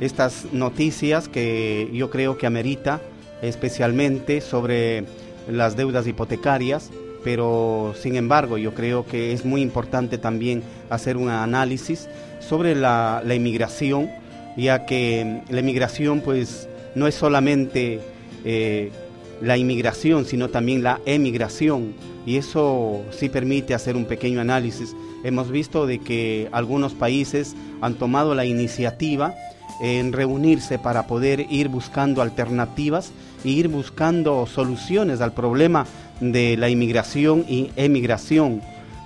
estas 0.00 0.44
noticias 0.52 1.26
que 1.26 1.88
yo 1.94 2.10
creo 2.10 2.36
que 2.36 2.46
amerita 2.46 3.00
especialmente 3.40 4.42
sobre 4.42 5.06
las 5.50 5.74
deudas 5.74 6.06
hipotecarias, 6.06 6.90
pero 7.24 7.94
sin 7.98 8.16
embargo 8.16 8.58
yo 8.58 8.74
creo 8.74 9.06
que 9.06 9.32
es 9.32 9.46
muy 9.46 9.62
importante 9.62 10.18
también 10.18 10.62
hacer 10.90 11.16
un 11.16 11.30
análisis 11.30 12.10
sobre 12.40 12.74
la, 12.74 13.22
inmigración, 13.24 14.10
ya 14.54 14.84
que 14.84 15.40
la 15.48 15.60
inmigración 15.60 16.20
pues 16.20 16.68
no 16.94 17.06
es 17.06 17.14
solamente 17.14 18.00
eh, 18.44 18.92
la 19.40 19.56
inmigración, 19.56 20.24
sino 20.24 20.48
también 20.48 20.82
la 20.82 21.00
emigración. 21.06 21.94
Y 22.26 22.36
eso 22.36 23.02
sí 23.10 23.28
permite 23.28 23.74
hacer 23.74 23.96
un 23.96 24.04
pequeño 24.04 24.40
análisis. 24.40 24.94
Hemos 25.24 25.50
visto 25.50 25.86
de 25.86 25.98
que 25.98 26.48
algunos 26.52 26.94
países 26.94 27.54
han 27.80 27.94
tomado 27.94 28.34
la 28.34 28.44
iniciativa 28.44 29.34
en 29.80 30.12
reunirse 30.12 30.78
para 30.78 31.06
poder 31.06 31.46
ir 31.50 31.68
buscando 31.68 32.20
alternativas 32.20 33.12
e 33.44 33.50
ir 33.50 33.68
buscando 33.68 34.46
soluciones 34.46 35.20
al 35.20 35.32
problema 35.32 35.86
de 36.20 36.56
la 36.56 36.68
inmigración 36.68 37.44
y 37.48 37.70
emigración. 37.76 38.60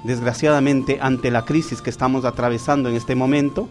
Desgraciadamente, 0.04 0.98
ante 1.00 1.30
la 1.30 1.44
crisis 1.44 1.80
que 1.80 1.90
estamos 1.90 2.24
atravesando 2.24 2.88
en 2.88 2.96
este 2.96 3.14
momento, 3.14 3.68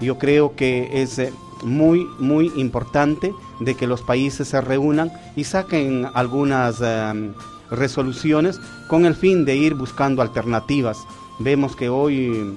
yo 0.00 0.18
creo 0.18 0.56
que 0.56 1.02
es 1.02 1.18
eh, 1.18 1.32
muy, 1.64 2.06
muy 2.18 2.52
importante 2.56 3.34
de 3.60 3.74
que 3.74 3.86
los 3.86 4.02
países 4.02 4.48
se 4.48 4.60
reúnan 4.60 5.10
y 5.34 5.44
saquen 5.44 6.06
algunas 6.14 6.80
eh, 6.80 7.30
resoluciones 7.70 8.60
con 8.88 9.06
el 9.06 9.14
fin 9.14 9.44
de 9.44 9.56
ir 9.56 9.74
buscando 9.74 10.22
alternativas. 10.22 10.98
Vemos 11.40 11.74
que 11.74 11.88
hoy 11.88 12.56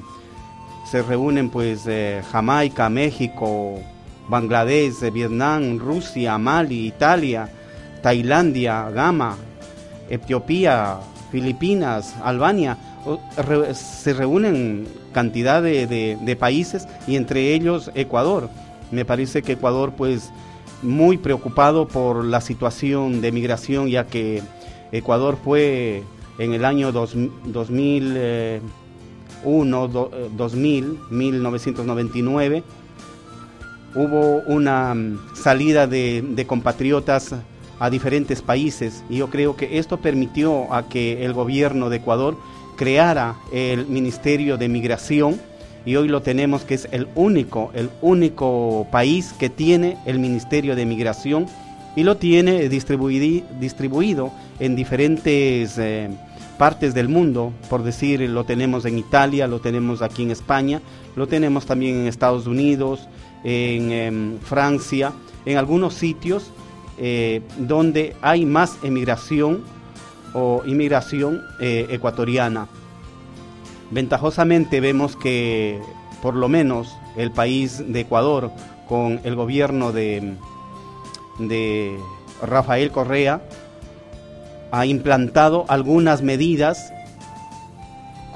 se 0.86 1.02
reúnen 1.02 1.50
pues 1.50 1.86
eh, 1.88 2.22
Jamaica, 2.32 2.90
México, 2.90 3.80
Bangladesh, 4.28 5.02
eh, 5.04 5.10
Vietnam, 5.10 5.80
Rusia, 5.80 6.38
Mali, 6.38 6.86
Italia, 6.88 7.50
Tailandia, 8.04 8.90
Gama, 8.90 9.38
Etiopía, 10.10 10.98
Filipinas, 11.32 12.16
Albania. 12.24 12.78
Se 13.74 14.14
reúnen 14.14 14.86
cantidad 15.14 15.64
de 15.64 16.38
países 16.38 16.88
y 17.08 17.16
entre 17.16 17.54
ellos 17.54 17.90
Ecuador. 17.96 18.50
Me 18.92 19.06
parece 19.06 19.42
que 19.42 19.54
Ecuador 19.54 19.94
pues 19.98 20.32
muy 20.82 21.18
preocupado 21.18 21.88
por 21.88 22.24
la 22.24 22.42
situación 22.42 23.22
de 23.22 23.32
migración 23.32 23.88
ya 23.90 24.06
que 24.08 24.42
Ecuador 24.92 25.38
fue 25.44 26.04
en 26.38 26.54
el 26.54 26.64
año 26.66 26.92
dos, 26.92 27.14
2001, 27.46 29.88
do- 29.88 30.12
eh, 30.14 30.30
2000, 30.36 31.00
1999 31.10 32.64
hubo 33.96 34.42
una 34.48 34.94
mm, 34.94 35.20
salida 35.36 35.88
de 35.88 36.46
compatriotas 36.48 37.34
a 37.80 37.90
diferentes 37.90 38.42
países. 38.42 39.04
Y 39.10 39.18
yo 39.18 39.30
creo 39.30 39.56
que 39.56 39.78
esto 39.80 39.98
permitió 39.98 40.74
a 40.74 40.88
que 40.90 41.26
el 41.26 41.34
gobierno 41.34 41.90
de 41.90 41.98
Ecuador 41.98 42.38
creara 42.76 43.36
el 43.52 43.88
Ministerio 43.88 44.58
de 44.58 44.70
Migración 44.70 45.40
y 45.88 45.96
hoy 45.96 46.10
lo 46.10 46.22
tenemos 46.22 46.64
que 46.64 46.74
es 46.74 46.90
el 46.92 47.08
único, 47.16 47.72
el 47.74 47.90
único 48.02 48.86
país 48.92 49.34
que 49.40 49.50
tiene 49.50 49.98
el 50.06 50.20
Ministerio 50.20 50.76
de 50.76 50.86
Migración 50.86 51.46
y 51.96 52.04
lo 52.04 52.18
tiene 52.18 52.68
distribuido 52.68 54.32
en 54.60 54.76
diferentes 54.76 55.78
eh, 55.78 56.10
partes 56.58 56.94
del 56.94 57.08
mundo, 57.08 57.54
por 57.70 57.84
decir, 57.84 58.20
lo 58.30 58.44
tenemos 58.44 58.84
en 58.84 58.98
Italia, 58.98 59.48
lo 59.48 59.62
tenemos 59.62 60.02
aquí 60.02 60.24
en 60.24 60.32
España, 60.32 60.82
lo 61.16 61.26
tenemos 61.26 61.66
también 61.66 61.96
en 61.96 62.08
Estados 62.08 62.48
Unidos, 62.48 63.08
en 63.46 63.92
em, 63.94 64.40
Francia, 64.40 65.14
en 65.46 65.58
algunos 65.58 65.94
sitios 65.94 66.52
eh, 66.98 67.42
donde 67.60 68.14
hay 68.22 68.46
más 68.46 68.78
emigración 68.84 69.64
o 70.34 70.64
inmigración 70.66 71.42
eh, 71.62 71.88
ecuatoriana. 71.92 72.68
Ventajosamente 73.92 74.80
vemos 74.82 75.16
que 75.16 75.80
por 76.22 76.36
lo 76.36 76.50
menos 76.50 76.96
el 77.16 77.32
país 77.32 77.84
de 77.88 78.02
Ecuador 78.02 78.52
con 78.88 79.20
el 79.24 79.36
gobierno 79.36 79.92
de, 79.92 80.34
de 81.40 81.98
Rafael 82.42 82.92
Correa 82.92 83.42
ha 84.72 84.86
implantado 84.86 85.66
algunas 85.70 86.22
medidas 86.22 86.92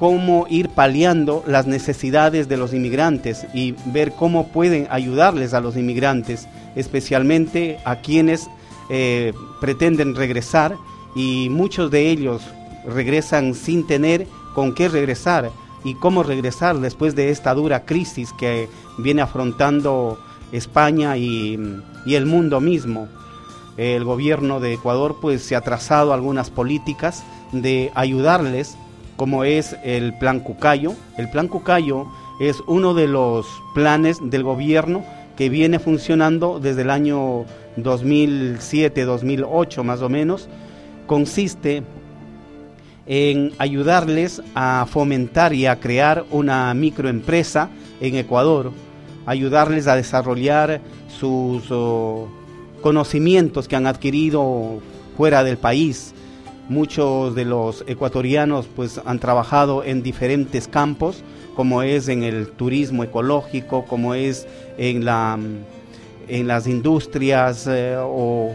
cómo 0.02 0.48
ir 0.50 0.70
paliando 0.70 1.44
las 1.46 1.68
necesidades 1.68 2.50
de 2.50 2.58
los 2.58 2.74
inmigrantes 2.74 3.46
y 3.54 3.76
ver 3.86 4.14
cómo 4.14 4.48
pueden 4.48 4.88
ayudarles 4.90 5.54
a 5.54 5.62
los 5.62 5.78
inmigrantes, 5.78 6.48
especialmente 6.76 7.78
a 7.86 7.98
quienes 7.98 8.50
eh, 8.90 9.32
pretenden 9.60 10.16
regresar 10.16 10.76
y 11.16 11.50
muchos 11.50 11.92
de 11.92 12.10
ellos 12.10 12.42
regresan 12.84 13.54
sin 13.54 13.86
tener 13.86 14.26
con 14.54 14.74
qué 14.74 14.90
regresar 14.90 15.52
y 15.84 15.96
cómo 15.96 16.24
regresar 16.24 16.80
después 16.80 17.16
de 17.16 17.30
esta 17.30 17.54
dura 17.54 17.86
crisis 17.86 18.34
que 18.34 18.70
viene 18.98 19.22
afrontando 19.22 20.20
España 20.52 21.18
y, 21.18 21.60
el 22.06 22.26
mundo 22.26 22.60
mismo. 22.60 23.08
El 23.78 24.04
gobierno 24.04 24.60
de 24.60 24.74
Ecuador 24.74 25.18
pues 25.22 25.44
se 25.44 25.56
ha 25.56 25.62
trazado 25.62 26.14
algunas 26.14 26.50
políticas 26.50 27.24
de 27.52 27.92
ayudarles 27.96 28.78
como 29.16 29.44
es 29.44 29.76
el 29.84 30.18
plan 30.18 30.40
Cucayo. 30.40 30.94
El 31.18 31.30
plan 31.30 31.48
Cucayo 31.48 32.08
es 32.40 32.62
uno 32.68 32.94
de 32.94 33.08
los 33.08 33.48
planes 33.74 34.18
del 34.22 34.44
gobierno 34.44 35.04
que 35.38 35.50
viene 35.50 35.80
funcionando 35.80 36.60
desde 36.60 36.82
el 36.82 36.90
año 36.90 37.46
2007-2008 37.78 39.84
más 39.84 40.02
o 40.02 40.10
menos. 40.10 40.50
Consiste 41.08 41.84
en 43.14 43.52
ayudarles 43.58 44.42
a 44.56 44.86
fomentar 44.90 45.52
y 45.54 45.66
a 45.66 45.82
crear 45.82 46.24
una 46.32 46.74
microempresa 46.74 47.70
en 48.00 48.16
Ecuador, 48.16 48.72
ayudarles 49.26 49.88
a 49.88 49.98
desarrollar 49.98 50.80
sus 51.20 51.66
oh, 51.72 52.30
conocimientos 52.82 53.68
que 53.68 53.76
han 53.76 53.86
adquirido 53.86 54.80
fuera 55.18 55.44
del 55.44 55.58
país. 55.58 56.14
Muchos 56.70 57.36
de 57.36 57.44
los 57.44 57.84
ecuatorianos 57.86 58.70
pues 58.74 59.02
han 59.04 59.20
trabajado 59.20 59.84
en 59.84 60.04
diferentes 60.04 60.70
campos, 60.70 61.22
como 61.54 61.84
es 61.84 62.08
en 62.08 62.24
el 62.24 62.48
turismo 62.48 63.04
ecológico, 63.04 63.84
como 63.84 64.16
es 64.16 64.48
en, 64.78 65.04
la, 65.04 65.38
en 66.30 66.48
las 66.48 66.66
industrias 66.66 67.68
eh, 67.68 67.98
o, 68.00 68.54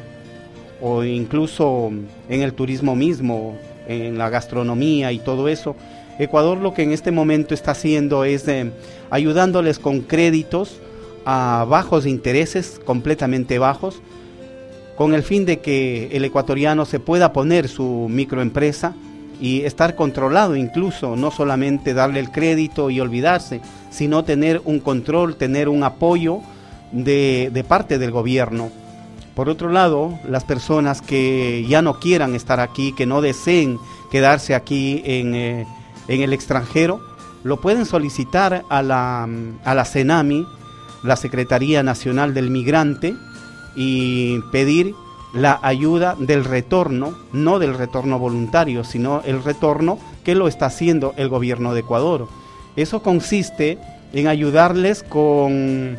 o 0.81 1.05
incluso 1.05 1.91
en 2.31 2.41
el 2.41 2.55
turismo 2.55 2.97
mismo, 2.97 3.55
en 3.89 4.19
la 4.19 4.31
gastronomía 4.31 5.13
y 5.13 5.19
todo 5.19 5.49
eso. 5.49 5.77
Ecuador 6.19 6.59
lo 6.59 6.73
que 6.73 6.83
en 6.83 6.93
este 6.93 7.11
momento 7.11 7.55
está 7.55 7.73
haciendo 7.73 8.25
es 8.25 8.49
eh, 8.49 8.71
ayudándoles 9.11 9.79
con 9.79 10.01
créditos 10.01 10.81
a 11.27 11.67
bajos 11.69 12.07
intereses, 12.07 12.81
completamente 12.85 13.59
bajos, 13.59 14.01
con 14.97 15.13
el 15.13 15.23
fin 15.23 15.45
de 15.45 15.59
que 15.59 16.09
el 16.13 16.25
ecuatoriano 16.25 16.87
se 16.87 17.01
pueda 17.01 17.33
poner 17.33 17.69
su 17.69 18.07
microempresa 18.09 18.95
y 19.41 19.63
estar 19.63 19.95
controlado 19.95 20.57
incluso, 20.57 21.17
no 21.17 21.31
solamente 21.31 21.93
darle 21.93 22.21
el 22.21 22.31
crédito 22.31 22.89
y 22.89 23.01
olvidarse, 23.01 23.61
sino 23.91 24.25
tener 24.25 24.63
un 24.65 24.81
control, 24.81 25.37
tener 25.37 25.69
un 25.69 25.85
apoyo 25.85 26.41
de, 26.93 27.51
de 27.53 27.65
parte 27.65 27.99
del 27.99 28.11
gobierno. 28.11 28.71
Por 29.37 29.51
otro 29.51 29.69
lado, 29.69 30.19
las 30.27 30.45
personas 30.45 31.03
que 31.03 31.67
ya 31.69 31.83
no 31.83 32.01
quieran 32.01 32.35
estar 32.35 32.59
aquí, 32.59 32.93
que 32.93 33.05
no 33.05 33.21
deseen 33.21 33.79
quedarse 34.11 34.55
aquí 34.55 35.03
en, 35.05 35.35
eh, 35.35 35.67
en 36.09 36.23
el 36.23 36.33
extranjero, 36.33 37.03
lo 37.45 37.61
pueden 37.61 37.85
solicitar 37.85 38.65
a 38.71 38.83
la, 38.83 39.29
a 39.63 39.75
la 39.75 39.85
CENAMI, 39.85 40.47
la 41.03 41.17
Secretaría 41.17 41.83
Nacional 41.83 42.33
del 42.33 42.49
Migrante, 42.49 43.15
y 43.77 44.41
pedir 44.53 44.95
la 45.35 45.61
ayuda 45.63 46.17
del 46.19 46.43
retorno, 46.43 47.15
no 47.35 47.59
del 47.59 47.75
retorno 47.75 48.19
voluntario, 48.19 48.85
sino 48.85 49.21
el 49.27 49.45
retorno 49.45 49.99
que 50.25 50.35
lo 50.35 50.49
está 50.49 50.65
haciendo 50.65 51.13
el 51.19 51.29
gobierno 51.29 51.75
de 51.75 51.81
Ecuador. 51.81 52.27
Eso 52.75 53.03
consiste 53.03 53.79
en 54.15 54.29
ayudarles 54.29 55.03
con 55.03 55.99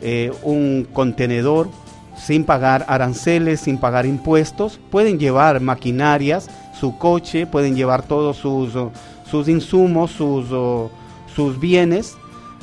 eh, 0.00 0.30
un 0.44 0.86
contenedor 0.92 1.68
sin 2.18 2.44
pagar 2.44 2.84
aranceles, 2.88 3.60
sin 3.60 3.78
pagar 3.78 4.06
impuestos. 4.06 4.78
Pueden 4.90 5.18
llevar 5.18 5.60
maquinarias, 5.60 6.50
su 6.78 6.98
coche, 6.98 7.46
pueden 7.46 7.74
llevar 7.76 8.02
todos 8.02 8.36
sus, 8.36 8.72
sus 9.30 9.48
insumos, 9.48 10.10
sus, 10.10 10.46
sus 11.34 11.60
bienes, 11.60 12.16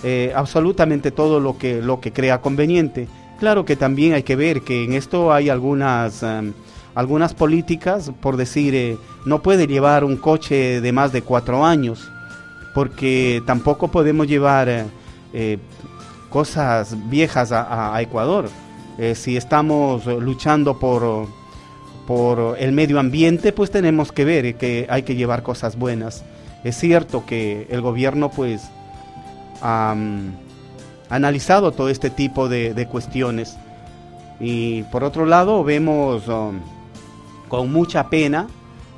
eh, 0.04 0.34
absolutamente 0.36 1.12
todo 1.12 1.40
lo 1.40 1.58
que, 1.58 1.82
lo 1.82 2.00
que 2.00 2.12
crea 2.12 2.42
conveniente. 2.42 3.08
Claro 3.40 3.66
que 3.66 3.76
también 3.76 4.14
hay 4.14 4.24
que 4.24 4.36
ver 4.36 4.62
que 4.62 4.84
en 4.84 4.94
esto 4.94 5.34
hay 5.34 5.50
algunas, 5.50 6.24
em, 6.24 6.54
algunas 6.94 7.34
políticas, 7.34 8.12
por 8.22 8.38
decir, 8.38 8.76
eh, 8.76 8.98
no 9.26 9.42
puede 9.42 9.68
llevar 9.68 10.04
un 10.04 10.18
coche 10.18 10.80
de 10.80 10.92
más 10.92 11.12
de 11.12 11.22
cuatro 11.22 11.66
años, 11.66 12.10
porque 12.74 13.42
tampoco 13.46 13.90
podemos 13.90 14.28
llevar 14.28 14.86
eh, 15.34 15.58
cosas 16.30 16.96
viejas 17.10 17.52
a 17.52 18.02
Ecuador. 18.02 18.50
Si 19.16 19.36
estamos 19.38 20.06
luchando 20.06 20.80
por, 20.80 21.28
por 22.08 22.58
el 22.60 22.72
medio 22.72 23.00
ambiente, 23.00 23.52
pues 23.52 23.72
tenemos 23.72 24.12
que 24.12 24.26
ver 24.26 24.56
que 24.56 24.88
hay 24.90 25.04
que 25.04 25.16
llevar 25.16 25.44
cosas 25.44 25.78
buenas. 25.78 26.24
Es 26.64 26.78
cierto 26.78 27.26
que 27.26 27.68
el 27.70 27.82
gobierno, 27.82 28.32
pues, 28.32 28.70
analizado 31.10 31.72
todo 31.72 31.90
este 31.90 32.10
tipo 32.10 32.50
de, 32.50 32.88
cuestiones. 32.90 33.58
Y 34.40 34.84
por 34.84 35.04
otro 35.04 35.26
lado, 35.26 35.64
vemos 35.64 36.28
um, 36.28 36.60
con 37.48 37.72
mucha 37.72 38.10
pena 38.10 38.48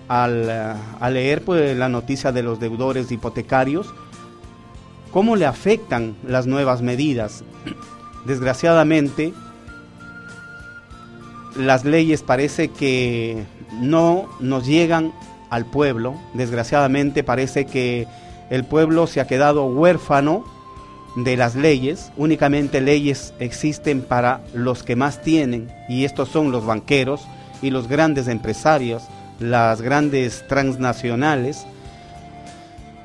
al, 0.07 0.77
uh, 1.01 1.10
leer 1.10 1.43
pues, 1.43 1.77
la 1.77 1.89
noticia 1.89 2.31
de 2.31 2.43
los 2.43 2.60
deudores 2.60 3.12
hipotecarios, 3.12 3.93
cómo 5.12 5.36
le 5.36 5.45
afectan 5.45 6.15
las 6.25 6.47
nuevas 6.47 6.81
medidas. 6.81 7.43
Desgraciadamente, 8.25 9.33
las 11.57 11.85
leyes 11.85 12.23
parece 12.23 12.69
que 12.69 13.43
no 13.81 14.27
nos 14.39 14.65
llegan 14.65 15.13
al 15.49 15.65
pueblo. 15.65 16.15
Desgraciadamente 16.33 17.23
parece 17.23 17.65
que 17.65 18.07
el 18.49 18.63
pueblo 18.63 19.07
se 19.07 19.19
ha 19.19 19.27
quedado 19.27 19.65
huérfano 19.65 20.43
de 21.17 21.35
las 21.35 21.55
leyes, 21.55 22.11
únicamente 22.15 22.79
leyes 22.79 23.33
existen 23.39 24.01
para 24.01 24.41
los 24.53 24.83
que 24.83 24.95
más 24.95 25.21
tienen, 25.23 25.71
y 25.89 26.05
estos 26.05 26.29
son 26.29 26.51
los 26.51 26.63
banqueros 26.65 27.27
y 27.61 27.71
los 27.71 27.87
grandes 27.87 28.27
empresarios, 28.27 29.03
las 29.39 29.81
grandes 29.81 30.47
transnacionales, 30.47 31.65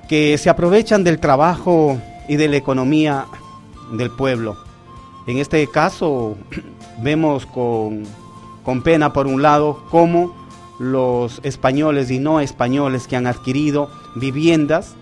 que 0.09 0.37
se 0.37 0.51
aprovechan 0.51 1.05
del 1.05 1.19
trabajo 1.21 1.99
y 2.29 2.37
de 2.37 2.49
la 2.49 2.57
economía 2.57 3.25
del 3.93 4.11
pueblo. 4.11 4.59
En 5.27 5.39
este 5.39 5.67
caso 5.69 6.37
vemos 7.03 7.47
con, 7.47 8.05
con 8.65 8.83
pena, 8.83 9.13
por 9.13 9.27
un 9.27 9.43
lado, 9.43 9.83
cómo 9.91 10.35
los 10.79 11.41
españoles 11.43 12.11
y 12.11 12.19
no 12.19 12.41
españoles 12.41 13.07
que 13.07 13.17
han 13.17 13.27
adquirido 13.27 13.91
viviendas 14.15 14.95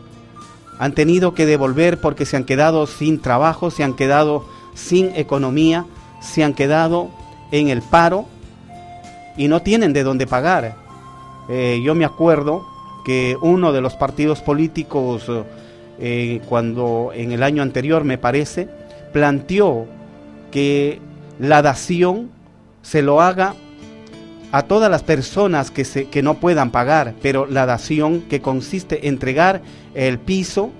han 0.79 0.94
tenido 0.94 1.35
que 1.35 1.46
devolver 1.46 2.01
porque 2.01 2.25
se 2.25 2.37
han 2.37 2.44
quedado 2.44 2.87
sin 2.87 3.20
trabajo, 3.20 3.70
se 3.70 3.85
han 3.85 3.94
quedado 3.94 4.44
sin 4.75 5.14
economía, 5.14 5.85
se 6.20 6.42
han 6.42 6.55
quedado 6.55 7.11
en 7.51 7.68
el 7.68 7.83
paro 7.83 8.27
y 9.37 9.49
no 9.49 9.61
tienen 9.61 9.92
de 9.92 10.03
dónde 10.03 10.27
pagar. 10.27 10.77
Eh, 11.51 11.81
yo 11.85 11.94
me 11.94 12.05
acuerdo 12.05 12.66
que 13.05 13.37
uno 13.42 13.73
de 13.73 13.81
los 13.81 13.94
partidos 13.94 14.40
políticos, 14.40 15.31
eh, 15.99 16.40
cuando 16.49 17.11
en 17.14 17.33
el 17.33 17.42
año 17.42 17.62
anterior 17.62 18.05
me 18.05 18.18
parece, 18.18 18.68
planteó 19.12 19.87
que 20.51 21.01
la 21.38 21.62
dación 21.62 22.31
se 22.83 23.03
lo 23.03 23.21
haga 23.21 23.55
a 24.53 24.62
todas 24.62 24.90
las 24.90 25.03
personas 25.03 25.71
que, 25.71 25.85
se, 25.85 26.09
que 26.09 26.23
no 26.23 26.35
puedan 26.35 26.71
pagar, 26.71 27.14
pero 27.23 27.47
la 27.47 27.66
dación 27.66 28.23
que 28.23 28.40
consiste 28.40 29.07
en 29.07 29.14
entregar 29.14 29.62
el 29.95 30.19
piso 30.19 30.71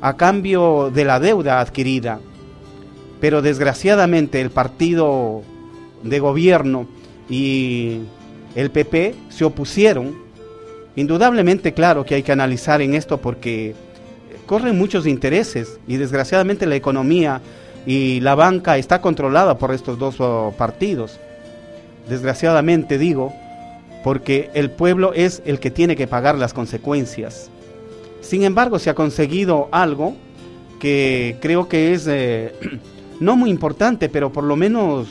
a 0.00 0.16
cambio 0.16 0.90
de 0.94 1.04
la 1.04 1.18
deuda 1.18 1.60
adquirida. 1.60 2.20
Pero 3.20 3.42
desgraciadamente 3.42 4.40
el 4.40 4.50
partido 4.50 5.42
de 6.02 6.20
gobierno 6.20 6.86
y 7.28 8.00
el 8.54 8.70
PP 8.70 9.14
se 9.30 9.44
opusieron. 9.44 10.14
Indudablemente, 10.94 11.74
claro 11.74 12.04
que 12.04 12.14
hay 12.14 12.22
que 12.22 12.32
analizar 12.32 12.80
en 12.82 12.94
esto 12.94 13.18
porque 13.18 13.74
corren 14.46 14.78
muchos 14.78 15.06
intereses 15.06 15.78
y 15.88 15.96
desgraciadamente 15.96 16.66
la 16.66 16.76
economía 16.76 17.40
y 17.86 18.20
la 18.20 18.34
banca 18.34 18.76
está 18.76 19.00
controlada 19.00 19.56
por 19.58 19.72
estos 19.72 19.98
dos 19.98 20.16
oh, 20.18 20.52
partidos 20.58 21.18
desgraciadamente 22.08 22.98
digo, 22.98 23.32
porque 24.04 24.50
el 24.54 24.70
pueblo 24.70 25.12
es 25.12 25.42
el 25.44 25.58
que 25.58 25.70
tiene 25.70 25.96
que 25.96 26.06
pagar 26.06 26.38
las 26.38 26.54
consecuencias. 26.54 27.50
Sin 28.20 28.44
embargo, 28.44 28.78
se 28.78 28.90
ha 28.90 28.94
conseguido 28.94 29.68
algo 29.72 30.14
que 30.80 31.36
creo 31.40 31.68
que 31.68 31.92
es 31.92 32.06
eh, 32.06 32.54
no 33.20 33.36
muy 33.36 33.50
importante, 33.50 34.08
pero 34.08 34.32
por 34.32 34.44
lo 34.44 34.56
menos 34.56 35.08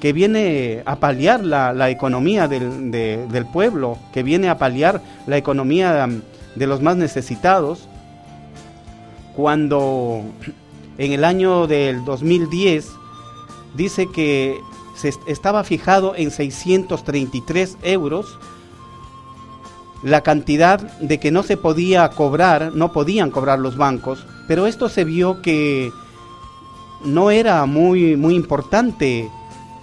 que 0.00 0.12
viene 0.14 0.82
a 0.86 0.96
paliar 0.96 1.44
la, 1.44 1.90
economía 1.90 2.48
del, 2.48 2.90
del, 2.90 3.46
pueblo, 3.52 3.98
que 4.14 4.22
viene 4.22 4.48
a 4.48 4.56
paliar 4.56 5.02
la 5.26 5.36
economía 5.36 6.08
de 6.54 6.66
los 6.66 6.80
más 6.80 6.96
necesitados. 6.96 7.86
Cuando 9.36 10.22
en 11.00 11.12
el 11.12 11.24
año 11.24 11.66
del 11.66 12.04
2010 12.04 12.92
dice 13.74 14.06
que 14.10 14.60
estaba 15.26 15.64
fijado 15.64 16.14
en 16.14 16.30
633 16.30 17.78
euros 17.82 18.38
la 20.02 20.20
cantidad 20.20 20.78
de 21.00 21.18
que 21.18 21.30
no 21.30 21.42
se 21.42 21.56
podía 21.56 22.06
cobrar, 22.10 22.72
no 22.74 22.92
podían 22.92 23.30
cobrar 23.30 23.58
los 23.58 23.78
bancos, 23.78 24.26
pero 24.46 24.66
esto 24.66 24.90
se 24.90 25.04
vio 25.04 25.40
que 25.40 25.90
no 27.02 27.30
era 27.30 27.64
muy, 27.64 28.16
muy 28.16 28.34
importante 28.34 29.30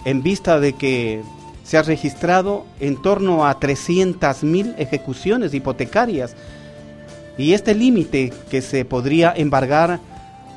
en 0.04 0.22
vista 0.22 0.60
de 0.60 0.74
que 0.74 1.24
se 1.64 1.78
ha 1.78 1.82
registrado 1.82 2.64
en 2.78 2.96
torno 2.96 3.44
a 3.44 3.58
300 3.58 4.44
mil 4.44 4.72
ejecuciones 4.78 5.52
hipotecarias. 5.52 6.36
Y 7.36 7.54
este 7.54 7.74
límite 7.74 8.32
que 8.50 8.62
se 8.62 8.84
podría 8.84 9.32
embargar 9.36 9.98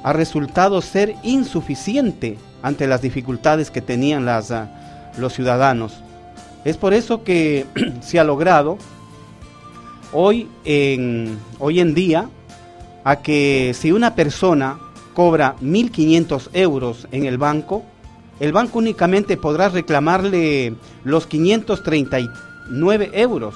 ha 0.04 0.14
resultado 0.14 0.82
ser 0.82 1.16
insuficiente 1.24 2.38
ante 2.62 2.88
las 2.88 3.02
dificultades 3.02 3.72
que 3.72 3.82
tenían 3.82 4.28
ah, 4.28 5.12
los 5.18 5.34
ciudadanos. 5.34 6.02
Es 6.66 6.78
por 6.78 6.94
eso 6.94 7.24
que 7.24 7.66
se 8.02 8.20
ha 8.20 8.24
logrado 8.24 8.78
hoy 10.14 10.48
en, 10.66 11.38
hoy 11.60 11.80
en 11.80 11.94
día 11.94 12.30
a 13.04 13.18
que 13.18 13.76
si 13.78 13.92
una 13.92 14.16
persona 14.16 14.80
cobra 15.14 15.56
1.500 15.62 16.50
euros 16.54 17.08
en 17.12 17.26
el 17.26 17.38
banco, 17.38 17.84
el 18.40 18.54
banco 18.54 18.80
únicamente 18.80 19.38
podrá 19.38 19.70
reclamarle 19.70 20.76
los 21.04 21.28
530 21.28 22.20
9 22.70 23.12
euros. 23.14 23.56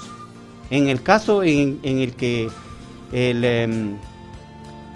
En 0.69 0.87
el 0.87 1.01
caso 1.01 1.43
en, 1.43 1.79
el 1.83 2.13
que 2.15 2.49
el, 3.11 3.43
em, 3.43 3.97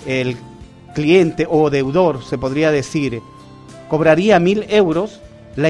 el 0.05 0.35
cliente 0.93 1.47
o 1.49 1.69
deudor, 1.69 2.23
se 2.23 2.38
podría 2.38 2.71
decir, 2.71 3.21
cobraría 3.88 4.39
mil 4.39 4.65
euros, 4.69 5.19
la, 5.56 5.69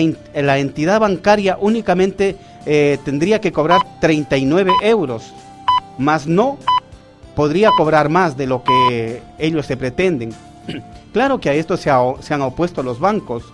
entidad 0.57 0.99
bancaria 0.99 1.57
únicamente 1.59 2.35
eh, 2.65 2.97
tendría 3.03 3.41
que 3.41 3.51
cobrar 3.51 3.81
39 4.01 4.71
euros, 4.83 5.33
más 5.97 6.27
no 6.27 6.57
podría 7.35 7.71
cobrar 7.71 8.09
más 8.09 8.35
de 8.35 8.47
lo 8.47 8.63
que 8.63 9.21
ellos 9.37 9.65
se 9.65 9.77
pretenden. 9.77 10.33
claro 11.13 11.39
que 11.39 11.49
a 11.49 11.53
esto 11.53 11.77
se, 11.77 11.89
se, 12.19 12.33
han 12.33 12.41
opuesto 12.41 12.83
los 12.83 12.99
bancos. 12.99 13.45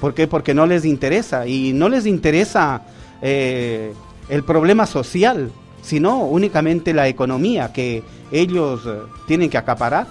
¿Por 0.00 0.14
qué? 0.14 0.26
Porque 0.26 0.52
no 0.52 0.66
les 0.66 0.84
interesa. 0.84 1.46
Y 1.46 1.72
no 1.72 1.88
les 1.88 2.06
interesa 2.06 2.82
eh, 3.22 3.92
el 4.28 4.42
problema 4.42 4.86
social, 4.86 5.52
sino 5.82 6.24
únicamente 6.24 6.92
la 6.92 7.06
economía 7.06 7.72
que 7.72 8.02
ellos 8.32 8.82
eh, 8.86 8.98
tienen 9.26 9.48
que 9.48 9.58
acaparar. 9.58 10.06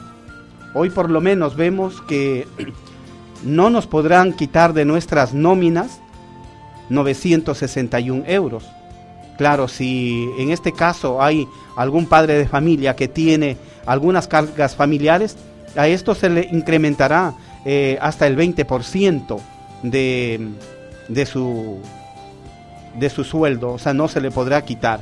Hoy 0.74 0.90
por 0.90 1.10
lo 1.10 1.22
menos 1.22 1.56
vemos 1.56 2.02
que 2.02 2.48
no 3.44 3.70
nos 3.70 3.88
podrán 3.88 4.34
quitar 4.34 4.74
de 4.74 4.86
nuestras 4.86 5.34
nóminas 5.34 6.00
961 6.90 8.24
euros. 8.28 8.66
Claro, 9.38 9.68
si 9.68 10.30
en 10.38 10.52
este 10.52 10.74
caso 10.74 11.22
hay 11.22 11.48
algún 11.76 12.06
padre 12.06 12.34
de 12.34 12.48
familia 12.48 12.96
que 12.96 13.08
tiene 13.08 13.58
algunas 13.86 14.28
cargas 14.28 14.76
familiares, 14.76 15.38
a 15.76 15.88
esto 15.88 16.14
se 16.14 16.30
le 16.30 16.50
incrementará 16.52 17.34
eh, 17.66 17.98
hasta 18.02 18.28
el 18.28 18.38
20% 18.38 19.40
de, 19.84 20.50
de, 21.08 21.26
su, 21.26 21.80
de 22.96 23.10
su 23.10 23.24
sueldo, 23.24 23.72
o 23.72 23.80
sea, 23.80 23.94
no 23.94 24.08
se 24.08 24.22
le 24.22 24.30
podrá 24.30 24.64
quitar. 24.64 25.00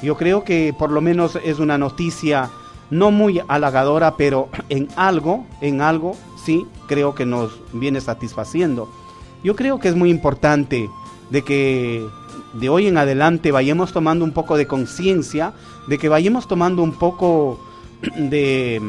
Yo 0.00 0.16
creo 0.16 0.44
que 0.44 0.74
por 0.76 0.90
lo 0.90 1.00
menos 1.00 1.38
es 1.44 1.58
una 1.58 1.76
noticia 1.76 2.50
no 2.92 3.10
muy 3.10 3.40
halagadora, 3.48 4.18
pero 4.18 4.50
en 4.68 4.86
algo, 4.96 5.46
en 5.62 5.80
algo, 5.80 6.14
sí, 6.44 6.66
creo 6.86 7.14
que 7.14 7.24
nos 7.24 7.58
viene 7.72 8.02
satisfaciendo. 8.02 8.86
Yo 9.42 9.56
creo 9.56 9.80
que 9.80 9.88
es 9.88 9.96
muy 9.96 10.10
importante 10.10 10.90
de 11.30 11.42
que 11.42 12.06
de 12.52 12.68
hoy 12.68 12.88
en 12.88 12.98
adelante 12.98 13.50
vayamos 13.50 13.94
tomando 13.94 14.26
un 14.26 14.32
poco 14.32 14.58
de 14.58 14.66
conciencia, 14.66 15.54
de 15.88 15.96
que 15.96 16.10
vayamos 16.10 16.46
tomando 16.46 16.82
un 16.82 16.92
poco 16.92 17.58
de, 18.18 18.82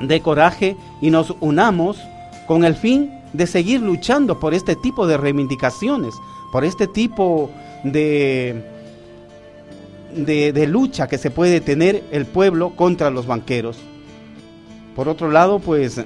de 0.00 0.22
coraje 0.22 0.76
y 1.00 1.10
nos 1.10 1.34
unamos 1.40 1.98
con 2.46 2.64
el 2.64 2.76
fin 2.76 3.10
de 3.32 3.48
seguir 3.48 3.82
luchando 3.82 4.38
por 4.38 4.54
este 4.54 4.76
tipo 4.76 5.08
de 5.08 5.16
reivindicaciones, 5.16 6.14
por 6.52 6.64
este 6.64 6.86
tipo 6.86 7.50
de, 7.82 8.79
de, 10.14 10.66
lucha 10.66 11.08
que 11.08 11.18
se 11.18 11.30
puede 11.30 11.60
tener 11.60 12.02
el 12.10 12.26
pueblo 12.26 12.70
contra 12.76 13.10
los 13.10 13.26
banqueros. 13.26 13.78
Por 14.94 15.08
otro 15.08 15.30
lado, 15.30 15.58
pues 15.58 16.00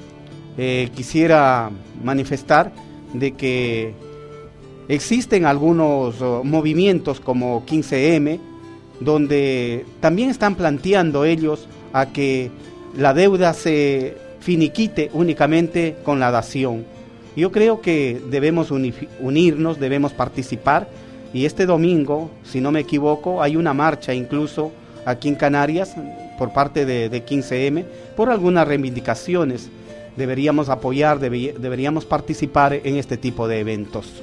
eh, 0.58 0.90
quisiera 0.94 1.70
manifestar 2.02 2.72
de 3.12 3.32
que 3.32 3.94
Existen 4.88 5.46
algunos 5.46 6.22
oh, 6.22 6.44
movimientos 6.44 7.18
como 7.18 7.66
15M, 7.66 8.38
donde 9.00 9.84
también 10.00 10.30
están 10.30 10.54
planteando 10.54 11.24
ellos 11.24 11.66
a 11.92 12.06
que 12.06 12.50
la 12.96 13.12
deuda 13.12 13.52
se 13.52 14.16
finiquite 14.40 15.10
únicamente 15.12 15.96
con 16.04 16.20
la 16.20 16.30
dación. 16.30 16.84
Yo 17.34 17.50
creo 17.50 17.80
que 17.80 18.20
debemos 18.30 18.70
unirnos, 18.70 19.80
debemos 19.80 20.12
participar 20.12 20.88
y 21.36 21.44
este 21.44 21.66
domingo, 21.66 22.30
si 22.44 22.62
no 22.62 22.72
me 22.72 22.80
equivoco, 22.80 23.42
hay 23.42 23.56
una 23.56 23.74
marcha 23.74 24.14
incluso 24.14 24.72
aquí 25.04 25.28
en 25.28 25.34
Canarias 25.34 25.94
por 26.38 26.54
parte 26.54 26.86
de, 26.86 27.10
15M 27.10 27.84
por 28.16 28.30
algunas 28.30 28.66
reivindicaciones. 28.66 29.68
Deberíamos 30.16 30.70
apoyar, 30.70 31.20
deberíamos 31.20 32.06
participar 32.06 32.72
en 32.72 32.96
este 32.96 33.18
tipo 33.18 33.48
de 33.48 33.60
eventos. 33.60 34.22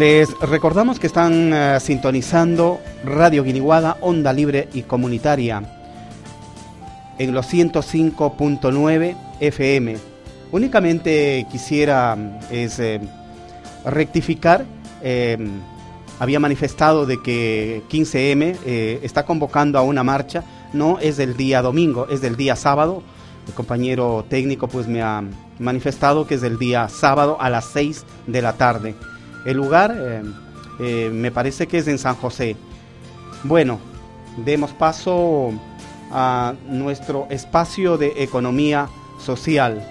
Les 0.00 0.30
recordamos 0.40 0.98
que 0.98 1.08
están 1.08 1.52
eh, 1.52 1.78
sintonizando 1.78 2.80
Radio 3.04 3.44
Guiniguada, 3.44 3.98
Onda 4.00 4.32
Libre 4.32 4.66
y 4.72 4.80
Comunitaria, 4.80 5.62
en 7.18 7.34
los 7.34 7.52
105.9 7.52 9.16
FM. 9.40 9.98
Únicamente 10.52 11.46
quisiera 11.52 12.16
eh, 12.50 12.98
rectificar, 13.84 14.64
em, 15.02 15.50
había 16.18 16.40
manifestado 16.40 17.04
de 17.04 17.20
que 17.22 17.82
15M 17.90 18.56
eh, 18.64 19.00
está 19.02 19.26
convocando 19.26 19.78
a 19.78 19.82
una 19.82 20.02
marcha, 20.02 20.44
no 20.72 20.98
es 20.98 21.18
del 21.18 21.36
día 21.36 21.60
domingo, 21.60 22.08
es 22.08 22.22
del 22.22 22.36
día 22.36 22.56
sábado. 22.56 23.02
El 23.46 23.52
compañero 23.52 24.24
técnico 24.30 24.66
pues 24.66 24.88
me 24.88 25.02
ha 25.02 25.22
manifestado 25.58 26.26
que 26.26 26.36
es 26.36 26.40
del 26.40 26.58
día 26.58 26.88
sábado 26.88 27.36
a 27.38 27.50
las 27.50 27.66
6 27.66 28.06
de 28.26 28.40
la 28.40 28.54
tarde. 28.54 28.94
El 29.44 29.56
lugar 29.56 29.94
eh, 29.96 30.22
eh, 30.80 31.10
me 31.12 31.30
parece 31.30 31.66
que 31.66 31.78
es 31.78 31.88
en 31.88 31.98
San 31.98 32.14
José. 32.16 32.56
Bueno, 33.44 33.78
demos 34.44 34.72
paso 34.72 35.52
a 36.10 36.54
nuestro 36.66 37.26
espacio 37.30 37.96
de 37.96 38.22
economía 38.22 38.88
social. 39.18 39.82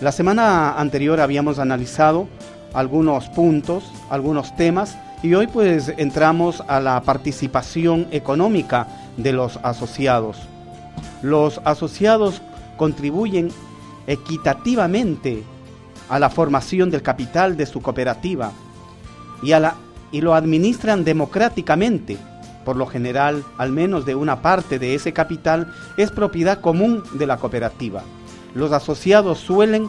La 0.00 0.12
semana 0.12 0.78
anterior 0.78 1.20
habíamos 1.20 1.58
analizado 1.58 2.28
algunos 2.74 3.28
puntos, 3.28 3.92
algunos 4.10 4.54
temas 4.56 4.96
y 5.22 5.34
hoy 5.34 5.46
pues 5.46 5.92
entramos 5.96 6.62
a 6.66 6.80
la 6.80 7.00
participación 7.02 8.08
económica 8.10 8.88
de 9.16 9.32
los 9.32 9.58
asociados. 9.62 10.38
Los 11.22 11.60
asociados 11.64 12.42
contribuyen 12.76 13.50
equitativamente 14.06 15.44
a 16.12 16.18
la 16.18 16.28
formación 16.28 16.90
del 16.90 17.00
capital 17.00 17.56
de 17.56 17.64
su 17.64 17.80
cooperativa 17.80 18.52
y, 19.42 19.52
a 19.52 19.60
la, 19.60 19.76
y 20.10 20.20
lo 20.20 20.34
administran 20.34 21.04
democráticamente. 21.04 22.18
Por 22.66 22.76
lo 22.76 22.86
general, 22.86 23.42
al 23.56 23.72
menos 23.72 24.04
de 24.04 24.14
una 24.14 24.42
parte 24.42 24.78
de 24.78 24.94
ese 24.94 25.14
capital 25.14 25.72
es 25.96 26.10
propiedad 26.10 26.60
común 26.60 27.02
de 27.14 27.26
la 27.26 27.38
cooperativa. 27.38 28.02
Los 28.54 28.72
asociados 28.72 29.38
suelen 29.38 29.88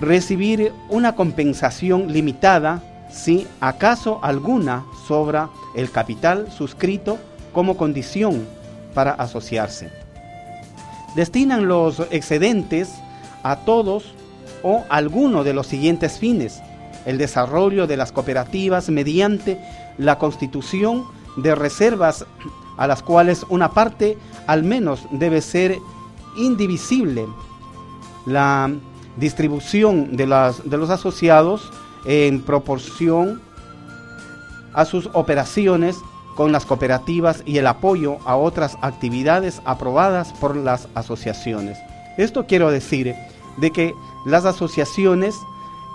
recibir 0.00 0.72
una 0.88 1.14
compensación 1.14 2.12
limitada 2.12 2.82
si 3.08 3.46
acaso 3.60 4.18
alguna 4.24 4.86
sobra 5.06 5.50
el 5.76 5.88
capital 5.92 6.50
suscrito 6.50 7.16
como 7.52 7.76
condición 7.76 8.44
para 8.92 9.12
asociarse. 9.12 9.88
Destinan 11.14 11.68
los 11.68 12.00
excedentes 12.10 12.92
a 13.44 13.58
todos 13.58 14.16
o 14.66 14.84
alguno 14.88 15.44
de 15.44 15.54
los 15.54 15.68
siguientes 15.68 16.18
fines. 16.18 16.60
El 17.04 17.18
desarrollo 17.18 17.86
de 17.86 17.96
las 17.96 18.10
cooperativas 18.10 18.88
mediante 18.90 19.60
la 19.96 20.18
constitución 20.18 21.04
de 21.36 21.54
reservas 21.54 22.26
a 22.76 22.88
las 22.88 23.00
cuales 23.00 23.46
una 23.48 23.70
parte 23.70 24.18
al 24.48 24.64
menos 24.64 25.06
debe 25.12 25.40
ser 25.40 25.78
indivisible. 26.36 27.26
La 28.26 28.68
distribución 29.16 30.16
de, 30.16 30.26
las, 30.26 30.68
de 30.68 30.76
los 30.76 30.90
asociados 30.90 31.70
en 32.04 32.42
proporción 32.42 33.40
a 34.74 34.84
sus 34.84 35.08
operaciones 35.12 35.96
con 36.34 36.50
las 36.50 36.66
cooperativas 36.66 37.44
y 37.46 37.58
el 37.58 37.68
apoyo 37.68 38.18
a 38.26 38.34
otras 38.34 38.76
actividades 38.82 39.62
aprobadas 39.64 40.32
por 40.34 40.56
las 40.56 40.88
asociaciones. 40.96 41.78
Esto 42.18 42.46
quiero 42.46 42.72
decir 42.72 43.14
de 43.58 43.70
que 43.70 43.94
las 44.26 44.44
asociaciones, 44.44 45.36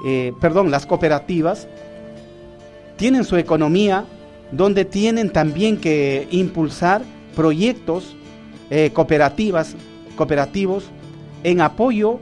eh, 0.06 0.34
perdón, 0.40 0.72
las 0.72 0.86
cooperativas, 0.88 1.68
tienen 2.96 3.26
su 3.26 3.36
economía 3.36 4.06
donde 4.52 4.86
tienen 4.86 5.32
también 5.32 5.78
que 5.78 6.28
impulsar 6.32 7.04
proyectos 7.36 8.16
eh, 8.70 8.92
cooperativas, 8.94 9.76
cooperativos 10.16 10.86
en 11.44 11.62
apoyo 11.62 12.20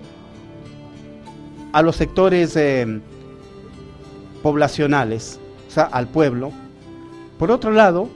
a 1.74 1.82
los 1.82 1.96
sectores 1.96 2.56
eh, 2.56 3.00
poblacionales, 4.42 5.40
o 5.68 5.72
sea, 5.72 5.84
al 5.84 6.08
pueblo. 6.08 6.52
Por 7.38 7.52
otro 7.52 7.72
lado, 7.72 8.10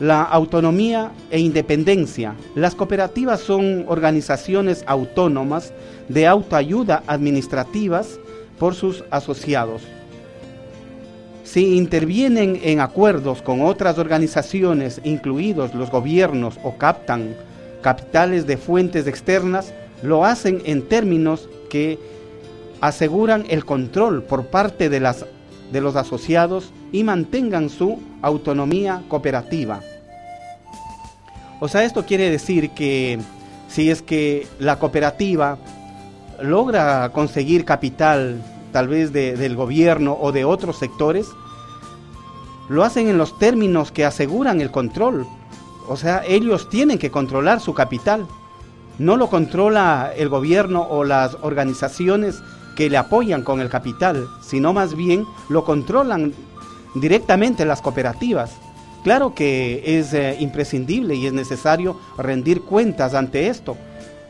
la 0.00 0.22
autonomía 0.22 1.12
e 1.30 1.40
independencia. 1.40 2.34
Las 2.54 2.74
cooperativas 2.74 3.40
son 3.40 3.84
organizaciones 3.88 4.84
autónomas 4.86 5.72
de 6.08 6.26
autoayuda 6.26 7.02
administrativas 7.06 8.18
por 8.58 8.74
sus 8.74 9.04
asociados. 9.10 9.82
Si 11.44 11.76
intervienen 11.76 12.60
en 12.62 12.80
acuerdos 12.80 13.40
con 13.40 13.62
otras 13.62 13.98
organizaciones, 13.98 15.00
incluidos 15.02 15.74
los 15.74 15.90
gobiernos, 15.90 16.58
o 16.62 16.76
captan 16.76 17.34
capitales 17.80 18.46
de 18.46 18.56
fuentes 18.56 19.06
externas, 19.06 19.72
lo 20.02 20.24
hacen 20.24 20.60
en 20.66 20.82
términos 20.82 21.48
que 21.70 21.98
aseguran 22.80 23.44
el 23.48 23.64
control 23.64 24.22
por 24.22 24.46
parte 24.46 24.88
de, 24.88 25.00
las, 25.00 25.24
de 25.72 25.80
los 25.80 25.96
asociados 25.96 26.72
y 26.92 27.02
mantengan 27.02 27.70
su 27.70 27.98
autonomía 28.22 29.02
cooperativa. 29.08 29.80
O 31.60 31.68
sea, 31.68 31.84
esto 31.84 32.04
quiere 32.04 32.30
decir 32.30 32.70
que 32.70 33.18
si 33.68 33.90
es 33.90 34.02
que 34.02 34.46
la 34.58 34.78
cooperativa 34.78 35.58
logra 36.40 37.10
conseguir 37.10 37.64
capital 37.64 38.40
tal 38.72 38.88
vez 38.88 39.12
del 39.12 39.56
gobierno 39.56 40.16
o 40.20 40.30
de 40.30 40.44
otros 40.44 40.78
sectores, 40.78 41.26
lo 42.68 42.84
hacen 42.84 43.08
en 43.08 43.18
los 43.18 43.38
términos 43.38 43.90
que 43.90 44.04
aseguran 44.04 44.60
el 44.60 44.70
control. 44.70 45.26
O 45.88 45.96
sea, 45.96 46.22
ellos 46.26 46.68
tienen 46.68 46.98
que 46.98 47.10
controlar 47.10 47.60
su 47.60 47.74
capital. 47.74 48.26
No 48.98 49.16
lo 49.16 49.28
controla 49.28 50.12
el 50.14 50.28
gobierno 50.28 50.82
o 50.82 51.04
las 51.04 51.36
organizaciones 51.40 52.42
que 52.76 52.90
le 52.90 52.98
apoyan 52.98 53.42
con 53.42 53.60
el 53.60 53.70
capital, 53.70 54.28
sino 54.42 54.72
más 54.72 54.94
bien 54.94 55.26
lo 55.48 55.64
controlan 55.64 56.34
directamente 56.94 57.64
las 57.64 57.82
cooperativas. 57.82 58.50
Claro 59.04 59.34
que 59.34 59.98
es 59.98 60.12
eh, 60.12 60.36
imprescindible 60.40 61.14
y 61.14 61.26
es 61.26 61.32
necesario 61.32 61.98
rendir 62.16 62.62
cuentas 62.62 63.14
ante 63.14 63.48
esto. 63.48 63.76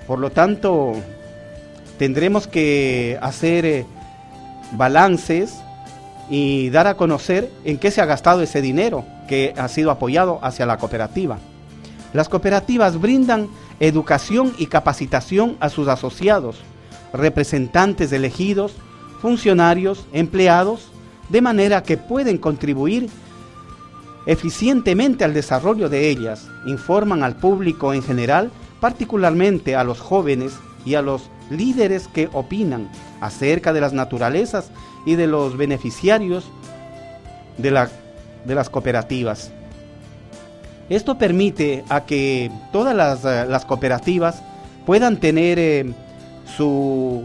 Por 0.07 0.19
lo 0.19 0.31
tanto, 0.31 0.93
tendremos 1.99 2.47
que 2.47 3.19
hacer 3.21 3.67
eh, 3.67 3.87
balances 4.73 5.55
y 6.31 6.71
dar 6.71 6.87
a 6.87 6.97
conocer 6.97 7.51
en 7.65 7.79
qué 7.79 7.91
se 7.91 8.01
ha 8.01 8.07
gastado 8.07 8.43
ese 8.43 8.61
dinero 8.61 9.05
que 9.27 9.55
ha 9.57 9.69
sido 9.69 9.91
apoyado 9.91 10.39
hacia 10.43 10.67
la 10.67 10.77
cooperativa. 10.77 11.39
Las 12.13 12.29
cooperativas 12.29 13.01
brindan 13.01 13.49
educación 13.81 14.53
y 14.59 14.67
capacitación 14.67 15.57
a 15.61 15.69
sus 15.69 15.89
asociados, 15.89 16.57
representantes 17.13 18.13
elegidos, 18.13 18.73
funcionarios, 19.21 20.07
empleados, 20.13 20.91
de 21.29 21.41
manera 21.43 21.83
que 21.83 21.97
pueden 21.97 22.39
contribuir 22.39 23.09
eficientemente 24.27 25.25
al 25.25 25.35
desarrollo 25.35 25.89
de 25.89 26.11
ellas, 26.11 26.49
informan 26.67 27.23
al 27.23 27.37
público 27.37 27.95
en 27.95 28.03
general, 28.03 28.51
particularmente 28.81 29.75
a 29.75 29.85
los 29.85 30.01
jóvenes 30.01 30.53
y 30.85 30.95
a 30.95 31.03
los 31.03 31.31
líderes 31.51 32.09
que 32.09 32.29
opinan 32.33 32.91
acerca 33.21 33.73
de 33.73 33.81
las 33.81 33.93
naturalezas 33.93 34.71
y 35.07 35.15
de 35.15 35.27
los 35.27 35.57
beneficiarios 35.57 36.45
de, 37.57 37.71
la, 37.71 37.89
de 38.45 38.55
las 38.55 38.69
cooperativas. 38.69 39.51
Esto 40.89 41.19
permite 41.19 41.85
a 41.89 42.05
que 42.05 42.51
todas 42.73 42.95
las, 42.95 43.25
eh, 43.25 43.67
cooperativas 43.67 44.43
puedan 44.87 45.19
tener 45.19 45.59
eh, 45.59 45.93
su 46.57 47.25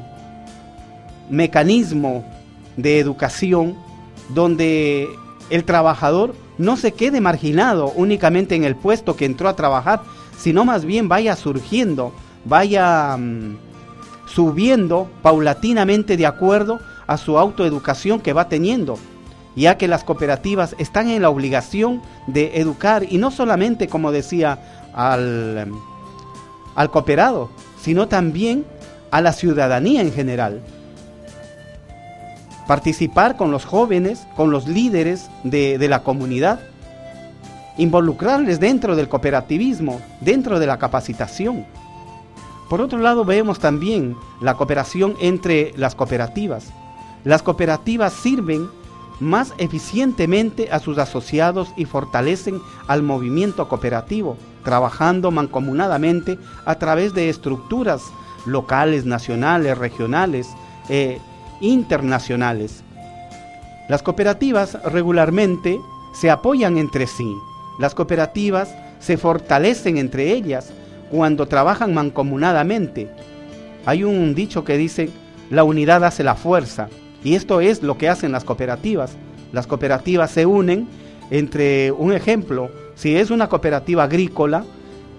mecanismo 1.30 2.26
de 2.76 3.00
educación 3.00 3.76
donde 4.34 5.10
el 5.50 5.64
trabajador 5.64 6.36
no 6.58 6.78
se 6.78 6.94
quede 6.94 7.22
marginado 7.22 7.92
únicamente 7.96 8.56
en 8.56 8.64
el 8.64 8.76
puesto 8.76 9.16
que 9.16 9.26
entró 9.26 9.50
a 9.50 9.56
trabajar, 9.56 10.02
sino 10.38 10.66
más 10.66 10.86
bien 10.86 11.08
vaya 11.10 11.36
surgiendo, 11.36 12.14
vaya 12.46 13.18
mm, 13.18 13.58
subiendo 14.28 15.10
paulatinamente 15.22 16.18
de 16.18 16.26
acuerdo 16.26 16.80
a 17.08 17.18
su 17.18 17.38
autoeducación 17.38 18.20
que 18.20 18.34
va 18.34 18.50
teniendo, 18.50 18.98
ya 19.56 19.78
que 19.78 19.88
las 19.88 20.04
cooperativas 20.04 20.76
están 20.80 21.10
en 21.10 21.22
la 21.22 21.30
obligación 21.30 22.02
de 22.28 22.60
educar 22.60 23.06
y 23.10 23.18
no 23.18 23.32
solamente, 23.32 23.88
como 23.88 24.12
decía, 24.12 24.90
al, 24.94 25.72
al 26.76 26.92
cooperado, 26.92 27.50
sino 27.82 28.08
también 28.08 28.66
a 29.12 29.22
la 29.22 29.34
ciudadanía 29.34 30.02
en 30.02 30.12
general 30.12 30.64
participar 32.68 33.38
con 33.38 33.52
los 33.52 33.66
jóvenes, 33.66 34.28
con 34.36 34.52
los 34.52 34.68
líderes 34.68 35.30
de, 35.44 35.78
la 35.88 36.04
comunidad, 36.04 36.60
involucrarles 37.78 38.60
dentro 38.60 38.96
del 38.96 39.10
cooperativismo, 39.10 40.02
dentro 40.22 40.60
de 40.60 40.68
la 40.68 40.78
capacitación. 40.78 41.66
Por 42.70 42.82
otro 42.82 43.00
lado, 43.00 43.26
vemos 43.26 43.60
también 43.60 44.16
la 44.42 44.56
cooperación 44.56 45.16
entre 45.20 45.74
las 45.76 45.96
cooperativas. 45.96 46.72
Las 47.24 47.42
cooperativas 47.44 48.14
sirven 48.14 48.68
más 49.20 49.54
eficientemente 49.58 50.70
a 50.72 50.80
sus 50.80 50.98
asociados 50.98 51.70
y 51.78 51.86
fortalecen 51.86 52.62
al 52.88 53.04
movimiento 53.04 53.68
cooperativo, 53.68 54.38
trabajando 54.64 55.32
mancomunadamente 55.32 56.40
a 56.66 56.76
través 56.76 57.14
de 57.14 57.30
estructuras 57.30 58.02
locales, 58.46 59.06
nacionales, 59.06 59.78
regionales, 59.78 60.50
eh, 60.90 61.20
internacionales. 61.64 62.84
Las 63.90 64.04
cooperativas 64.04 64.78
regularmente 64.84 65.80
se 66.14 66.30
apoyan 66.30 66.78
entre 66.78 67.08
sí. 67.08 67.36
Las 67.80 67.96
cooperativas 67.96 68.76
se 69.00 69.18
fortalecen 69.18 69.98
entre 69.98 70.32
ellas 70.32 70.72
cuando 71.10 71.48
trabajan 71.48 71.94
mancomunadamente. 71.94 73.10
Hay 73.86 74.04
un 74.04 74.36
dicho 74.36 74.64
que 74.64 74.78
dice, 74.78 75.10
la 75.50 75.64
unidad 75.64 76.04
hace 76.04 76.24
la 76.24 76.36
fuerza. 76.36 76.90
Y 77.24 77.36
esto 77.36 77.62
es 77.62 77.82
lo 77.82 77.98
que 77.98 78.10
hacen 78.10 78.32
las 78.32 78.44
cooperativas. 78.44 79.12
Las 79.52 79.68
cooperativas 79.68 80.32
se 80.32 80.46
unen 80.46 80.88
entre, 81.32 81.92
un 81.92 82.14
ejemplo, 82.14 82.70
si 82.96 83.16
es 83.16 83.32
una 83.32 83.48
cooperativa 83.50 84.04
agrícola, 84.04 84.66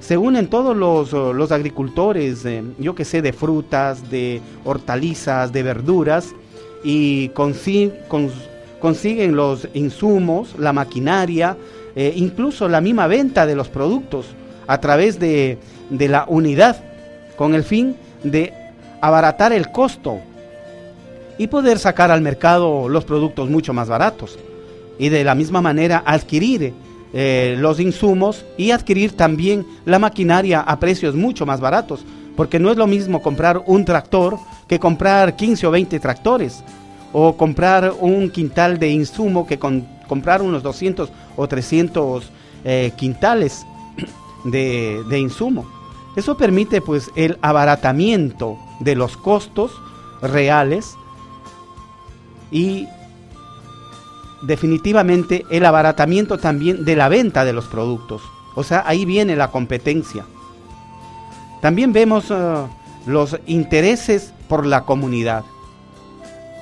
se 0.01 0.19
unen 0.19 0.49
todos 0.49 0.77
los, 0.77 1.53
agricultores, 1.53 2.45
yo 2.79 2.95
que 2.95 3.05
sé, 3.05 3.23
de 3.23 3.33
frutas, 3.33 4.11
de 4.11 4.41
hortalizas, 4.65 5.53
de 5.53 5.63
verduras, 5.63 6.35
y 6.83 7.31
consiguen 7.31 9.37
los 9.37 9.69
insumos, 9.73 10.59
la 10.59 10.73
maquinaria, 10.73 11.57
eh, 11.97 12.13
incluso 12.17 12.69
la 12.69 12.81
misma 12.81 13.07
venta 13.07 13.47
de 13.47 13.55
los 13.55 13.69
productos 13.69 14.27
a 14.67 14.79
través 14.79 15.19
de, 15.19 15.59
de 15.91 16.09
la 16.09 16.25
unidad, 16.29 16.83
con 17.37 17.55
el 17.55 17.65
fin 17.65 17.97
de 18.23 18.53
abaratar 19.01 19.53
el 19.53 19.71
costo 19.71 20.19
y 21.39 21.47
poder 21.47 21.79
sacar 21.79 22.11
al 22.11 22.21
mercado 22.21 22.89
los 22.89 23.05
productos 23.05 23.49
mucho 23.49 23.73
más 23.73 23.89
baratos. 23.89 24.39
Y 24.99 25.09
de 25.09 25.25
la 25.25 25.35
misma 25.35 25.61
manera 25.61 26.03
adquirir 26.07 26.73
eh, 27.17 27.55
los 27.57 27.79
insumos 27.79 28.45
y 28.59 28.73
adquirir 28.73 29.13
también 29.13 29.65
la 29.85 30.01
maquinaria 30.01 30.61
a 30.61 30.81
precios 30.81 31.15
mucho 31.15 31.47
más 31.47 31.61
baratos, 31.61 32.05
porque 32.37 32.59
no 32.59 32.73
es 32.73 32.77
lo 32.77 32.89
mismo 32.89 33.23
comprar 33.23 33.63
un 33.67 33.85
tractor 33.85 34.37
que 34.67 34.81
comprar 34.81 35.37
15 35.37 35.69
o 35.69 35.71
20 35.71 36.01
tractores, 36.01 36.65
o 37.13 37.37
comprar 37.37 37.95
un 38.01 38.31
quintal 38.31 38.81
de 38.81 38.91
insumo 38.91 39.47
que 39.47 39.61
comprar 39.61 40.43
unos 40.43 40.65
200 40.65 41.13
o 41.37 41.47
300 41.47 42.33
eh, 42.65 42.91
quintales 42.97 43.65
de, 44.45 45.01
de 45.09 45.19
insumo. 45.21 45.65
Eso 46.17 46.37
permite 46.37 46.81
pues 46.81 47.13
el 47.15 47.39
abaratamiento 47.43 48.59
de 48.81 48.97
los 48.97 49.17
costos 49.17 49.71
reales 50.21 50.97
y 52.51 52.89
definitivamente 54.47 55.45
el 55.51 55.65
abaratamiento 55.65 56.39
también 56.39 56.85
de 56.85 56.97
la 56.97 57.09
venta 57.09 57.45
de 57.45 57.53
los 57.53 57.67
productos. 57.67 58.23
O 58.55 58.63
sea, 58.63 58.85
ahí 58.87 59.05
viene 59.05 59.37
la 59.37 59.51
competencia. 59.51 60.25
También 61.61 61.93
vemos 61.93 62.31
eh, 62.31 62.35
los 63.07 63.39
intereses 63.47 64.33
por 64.49 64.67
la 64.67 64.83
comunidad. 64.83 65.45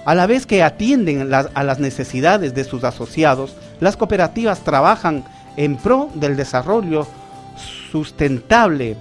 A 0.05 0.15
la 0.15 0.27
vez 0.27 0.47
que 0.47 0.63
atienden 0.63 1.33
a 1.33 1.63
las 1.63 1.79
necesidades 1.79 2.55
de 2.55 2.65
sus 2.65 2.83
asociados, 2.83 3.55
las 3.79 3.97
cooperativas 3.97 4.61
trabajan 4.65 5.25
en 5.57 5.77
pro 5.77 6.09
del 6.15 6.37
desarrollo 6.37 7.07
sustentable 7.91 8.97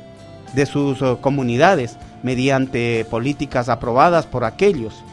de 0.54 0.66
sus 0.66 1.02
eh, 1.02 1.18
comunidades 1.22 1.98
mediante 2.24 3.06
políticas 3.10 3.70
aprobadas 3.70 4.26
por 4.28 4.44
aquellos. 4.44 5.04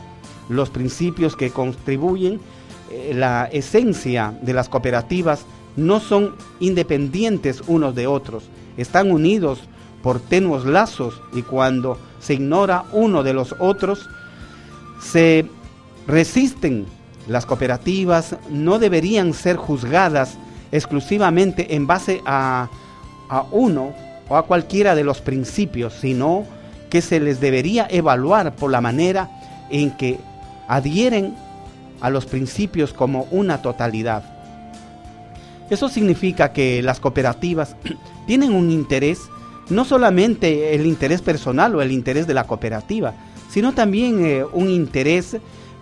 Los 0.48 0.70
principios 0.70 1.36
que 1.36 1.50
contribuyen 1.50 2.40
eh, 2.91 3.12
la 3.14 3.49
esencia 3.53 4.34
de 4.43 4.53
las 4.53 4.68
cooperativas 4.68 5.45
no 5.76 6.01
son 6.01 6.34
independientes 6.61 7.62
unos 7.66 7.95
de 7.95 8.07
otros, 8.07 8.45
están 8.76 9.11
unidos 9.11 9.61
por 10.03 10.20
tenuos 10.20 10.64
lazos 10.64 11.20
y 11.32 11.43
cuando 11.43 11.99
se 12.20 12.34
ignora 12.34 12.84
uno 12.93 13.22
de 13.22 13.32
los 13.32 13.55
otros, 13.59 14.09
se 15.01 15.47
resisten. 16.07 16.86
Las 17.26 17.47
cooperativas 17.47 18.36
no 18.49 18.78
deberían 18.78 19.34
ser 19.34 19.57
juzgadas 19.57 20.39
exclusivamente 20.72 21.74
en 21.74 21.86
base 21.86 22.22
a, 22.24 22.68
a 23.28 23.45
uno 23.51 23.93
o 24.28 24.36
a 24.36 24.47
cualquiera 24.47 24.95
de 24.95 25.05
los 25.05 25.20
principios, 25.20 25.95
sino 25.95 26.45
que 26.91 27.03
se 27.03 27.20
les 27.20 27.41
debería 27.41 27.86
evaluar 27.91 28.55
por 28.55 28.70
la 28.70 28.80
manera 28.80 29.28
en 29.70 29.91
que 29.91 30.18
adhieren 30.68 31.36
a 32.01 32.11
los 32.11 32.26
principios 32.26 32.92
como 32.92 33.26
una 33.30 33.62
totalidad. 33.62 34.22
Eso 35.70 35.88
significa 35.88 36.53
que 36.53 36.82
las 36.82 37.01
cooperativas 37.01 37.76
tienen 38.26 38.53
un 38.53 38.70
interés, 38.70 39.20
no 39.68 39.84
solamente 39.84 40.74
el 40.74 40.86
interés 40.86 41.20
personal 41.22 41.74
o 41.74 41.82
el 41.82 41.92
interés 41.92 42.26
de 42.26 42.34
la 42.34 42.44
cooperativa, 42.44 43.14
sino 43.51 43.72
también 43.72 44.24
eh, 44.24 44.44
un 44.53 44.70
interés 44.70 45.36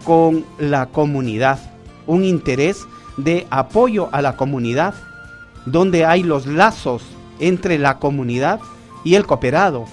con 0.04 0.44
la 0.58 0.86
comunidad, 0.86 1.58
un 2.06 2.24
interés 2.24 2.84
de 3.16 3.46
apoyo 3.50 4.08
a 4.12 4.22
la 4.22 4.36
comunidad, 4.36 4.94
donde 5.64 6.04
hay 6.04 6.22
los 6.22 6.46
lazos 6.46 7.02
entre 7.40 7.78
la 7.78 7.98
comunidad 7.98 8.60
y 9.04 9.14
el 9.14 9.26
cooperado. 9.26 9.84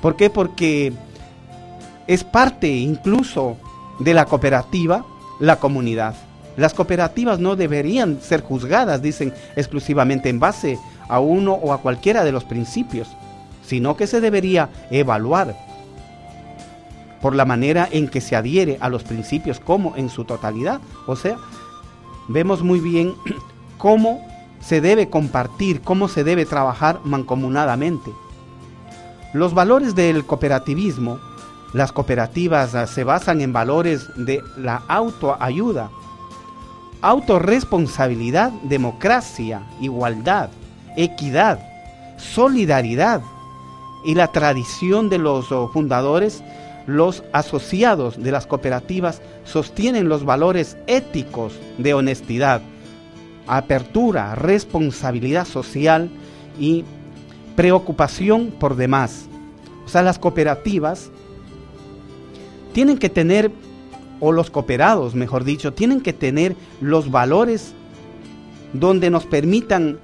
¿Por 0.00 0.16
qué? 0.16 0.30
Porque 0.30 0.92
es 2.06 2.24
parte 2.24 2.68
incluso 2.68 3.56
de 4.00 4.14
la 4.14 4.26
cooperativa 4.26 5.04
la 5.40 5.56
comunidad. 5.56 6.14
Las 6.56 6.74
cooperativas 6.74 7.40
no 7.40 7.56
deberían 7.56 8.20
ser 8.20 8.42
juzgadas, 8.42 9.02
dicen, 9.02 9.34
exclusivamente 9.56 10.28
en 10.28 10.38
base 10.38 10.78
a 11.08 11.18
uno 11.20 11.54
o 11.54 11.72
a 11.72 11.78
cualquiera 11.78 12.24
de 12.24 12.32
los 12.32 12.44
principios, 12.44 13.08
sino 13.66 13.96
que 13.96 14.06
se 14.06 14.20
debería 14.20 14.70
evaluar 14.90 15.56
por 17.20 17.34
la 17.34 17.44
manera 17.46 17.88
en 17.90 18.08
que 18.08 18.20
se 18.20 18.36
adhiere 18.36 18.76
a 18.80 18.88
los 18.90 19.02
principios 19.02 19.58
como 19.58 19.96
en 19.96 20.10
su 20.10 20.24
totalidad. 20.24 20.80
O 21.06 21.16
sea, 21.16 21.38
vemos 22.28 22.62
muy 22.62 22.80
bien 22.80 23.14
cómo 23.78 24.20
se 24.60 24.80
debe 24.80 25.08
compartir, 25.08 25.80
cómo 25.80 26.08
se 26.08 26.22
debe 26.22 26.46
trabajar 26.46 27.00
mancomunadamente. 27.04 28.10
Los 29.32 29.54
valores 29.54 29.94
del 29.94 30.24
cooperativismo, 30.24 31.18
las 31.74 31.92
cooperativas 31.92 32.74
ah, 32.74 32.86
se 32.86 33.04
basan 33.04 33.40
en 33.40 33.52
valores 33.52 34.08
de 34.16 34.42
la 34.56 34.82
autoayuda, 34.88 35.90
autorresponsabilidad, 37.02 38.52
democracia, 38.62 39.62
igualdad, 39.80 40.48
equidad, 40.96 41.58
solidaridad 42.16 43.20
y 44.04 44.14
la 44.14 44.28
tradición 44.28 45.10
de 45.10 45.18
los 45.18 45.50
oh, 45.52 45.68
fundadores 45.68 46.42
los 46.86 47.24
asociados 47.32 48.22
de 48.22 48.30
las 48.30 48.46
cooperativas 48.46 49.22
sostienen 49.44 50.08
los 50.08 50.24
valores 50.24 50.76
éticos 50.86 51.54
de 51.78 51.94
honestidad, 51.94 52.60
apertura, 53.46 54.34
responsabilidad 54.34 55.46
social 55.46 56.10
y 56.58 56.84
preocupación 57.56 58.52
por 58.58 58.76
demás. 58.76 59.28
O 59.86 59.88
sea, 59.88 60.02
las 60.02 60.18
cooperativas 60.18 61.10
tienen 62.74 62.98
que 62.98 63.08
tener, 63.08 63.50
o 64.20 64.32
los 64.32 64.50
cooperados, 64.50 65.14
mejor 65.14 65.44
dicho, 65.44 65.72
tienen 65.72 66.02
que 66.02 66.12
tener 66.12 66.54
los 66.82 67.10
valores 67.10 67.72
donde 68.74 69.08
nos 69.08 69.24
permitan 69.24 69.98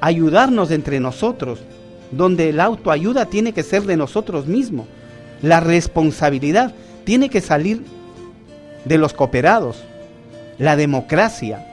ayudarnos 0.00 0.70
entre 0.70 1.00
nosotros, 1.00 1.58
donde 2.12 2.52
la 2.52 2.64
autoayuda 2.64 3.26
tiene 3.26 3.52
que 3.52 3.64
ser 3.64 3.82
de 3.82 3.96
nosotros 3.96 4.46
mismos 4.46 4.86
la 5.42 5.60
responsabilidad 5.60 6.74
tiene 7.04 7.28
que 7.28 7.40
salir 7.40 7.82
de 8.84 8.98
los 8.98 9.12
cooperados. 9.12 9.84
La 10.58 10.76
democracia. 10.76 11.64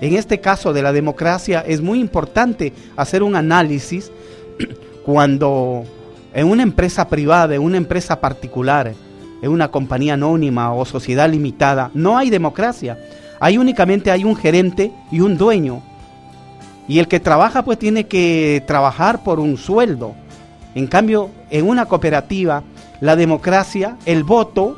En 0.00 0.14
este 0.14 0.40
caso 0.40 0.72
de 0.72 0.82
la 0.82 0.92
democracia 0.92 1.60
es 1.60 1.82
muy 1.82 2.00
importante 2.00 2.72
hacer 2.96 3.22
un 3.22 3.36
análisis 3.36 4.10
cuando 5.04 5.84
en 6.32 6.46
una 6.46 6.62
empresa 6.62 7.08
privada, 7.08 7.54
en 7.54 7.62
una 7.62 7.76
empresa 7.76 8.20
particular, 8.20 8.94
en 9.42 9.50
una 9.50 9.70
compañía 9.70 10.14
anónima 10.14 10.72
o 10.72 10.84
sociedad 10.84 11.30
limitada, 11.30 11.90
no 11.94 12.18
hay 12.18 12.30
democracia. 12.30 12.98
Hay 13.40 13.58
únicamente 13.58 14.10
hay 14.10 14.24
un 14.24 14.36
gerente 14.36 14.92
y 15.10 15.20
un 15.20 15.38
dueño. 15.38 15.82
Y 16.86 16.98
el 16.98 17.08
que 17.08 17.20
trabaja 17.20 17.64
pues 17.64 17.78
tiene 17.78 18.06
que 18.06 18.62
trabajar 18.66 19.22
por 19.22 19.40
un 19.40 19.56
sueldo. 19.56 20.14
En 20.74 20.86
cambio, 20.86 21.30
en 21.50 21.68
una 21.68 21.86
cooperativa 21.86 22.62
la 23.00 23.16
democracia, 23.16 23.96
el 24.04 24.24
voto 24.24 24.76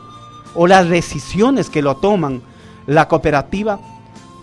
o 0.55 0.67
las 0.67 0.89
decisiones 0.89 1.69
que 1.69 1.83
lo 1.83 1.97
toman 1.97 2.43
la 2.87 3.09
cooperativa, 3.09 3.81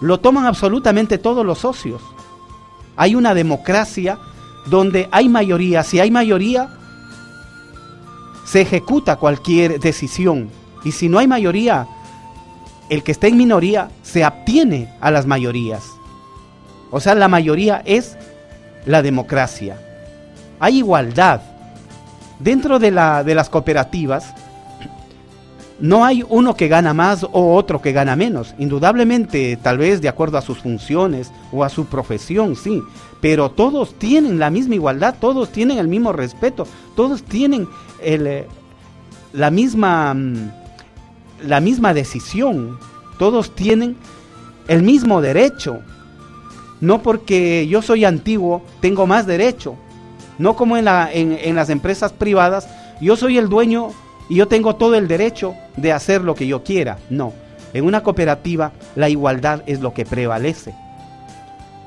lo 0.02 0.20
toman 0.20 0.46
absolutamente 0.46 1.18
todos 1.18 1.46
los 1.46 1.60
socios. 1.60 2.02
Hay 2.96 3.16
una 3.16 3.34
democracia 3.34 4.18
donde 4.66 5.08
hay 5.12 5.30
mayoría. 5.30 5.84
Si 5.84 6.00
hay 6.00 6.12
mayoría, 6.12 6.70
se 8.50 8.62
ejecuta 8.62 9.18
cualquier 9.18 9.80
decisión. 9.80 10.50
Y 10.84 10.92
si 10.92 11.08
no 11.08 11.20
hay 11.20 11.28
mayoría, 11.28 11.88
el 12.90 13.04
que 13.04 13.12
está 13.12 13.28
en 13.28 13.38
minoría 13.38 13.90
se 14.02 14.24
abstiene 14.24 14.92
a 15.02 15.12
las 15.12 15.28
mayorías. 15.28 15.84
O 16.90 17.00
sea, 17.00 17.14
la 17.14 17.28
mayoría 17.28 17.84
es 17.86 18.18
la 18.86 19.04
democracia. 19.04 19.78
Hay 20.60 20.80
igualdad. 20.80 21.42
Dentro 22.40 22.80
de, 22.80 22.90
la, 22.90 23.24
de 23.24 23.36
las 23.36 23.50
cooperativas, 23.50 24.34
no 25.80 26.04
hay 26.04 26.26
uno 26.28 26.56
que 26.56 26.70
gana 26.70 26.94
más 26.94 27.24
o 27.24 27.54
otro 27.54 27.82
que 27.82 27.92
gana 27.92 28.16
menos. 28.16 28.56
Indudablemente, 28.58 29.58
tal 29.62 29.78
vez 29.78 30.02
de 30.02 30.10
acuerdo 30.10 30.40
a 30.40 30.42
sus 30.42 30.60
funciones 30.60 31.32
o 31.52 31.64
a 31.64 31.70
su 31.70 31.86
profesión, 31.86 32.56
sí. 32.56 32.82
Pero 33.22 33.52
todos 33.52 33.94
tienen 33.96 34.40
la 34.40 34.50
misma 34.50 34.76
igualdad, 34.76 35.16
todos 35.20 35.52
tienen 35.52 35.78
el 35.78 35.88
mismo 35.88 36.14
respeto, 36.14 36.66
todos 36.96 37.24
tienen 37.24 37.68
eh, 38.02 38.48
la, 39.34 39.52
misma, 39.52 40.14
mm, 40.14 40.52
la 41.46 41.60
misma 41.60 41.94
decisión, 41.94 42.80
todos 43.18 43.54
tienen 43.56 43.98
el 44.68 44.84
mismo 44.84 45.22
derecho. 45.22 45.80
No 46.80 47.02
porque 47.02 47.68
yo 47.68 47.82
soy 47.82 48.06
antiguo, 48.06 48.62
tengo 48.80 49.06
más 49.06 49.28
derecho. 49.28 49.76
No 50.38 50.56
como 50.56 50.78
en, 50.78 50.86
la, 50.86 51.10
en, 51.12 51.56
las 51.56 51.70
empresas 51.70 52.14
privadas, 52.14 52.70
yo 53.02 53.18
soy 53.18 53.38
el 53.38 53.50
dueño 53.50 53.90
y 54.30 54.36
yo 54.36 54.48
tengo 54.48 54.78
todo 54.78 54.96
el 54.96 55.10
derecho 55.10 55.54
de 55.76 55.92
hacer 55.92 56.22
lo 56.22 56.36
que 56.36 56.48
yo 56.48 56.64
quiera. 56.64 56.98
No, 57.10 57.34
en 57.74 57.84
una 57.84 58.02
cooperativa 58.02 58.72
la 58.96 59.10
igualdad 59.10 59.64
es 59.66 59.82
lo 59.82 59.94
que 59.94 60.06
prevalece. 60.06 60.74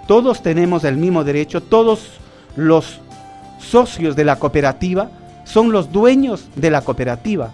Todos 0.07 0.43
tenemos 0.43 0.85
el 0.85 0.97
mismo 0.97 1.25
derecho, 1.25 1.63
todos 1.63 2.11
los 2.57 3.01
socios 3.59 4.17
de 4.17 4.25
la 4.25 4.37
cooperativa 4.37 5.11
son 5.45 5.73
los 5.73 5.93
dueños 5.93 6.49
de 6.57 6.71
la 6.71 6.83
cooperativa, 6.83 7.51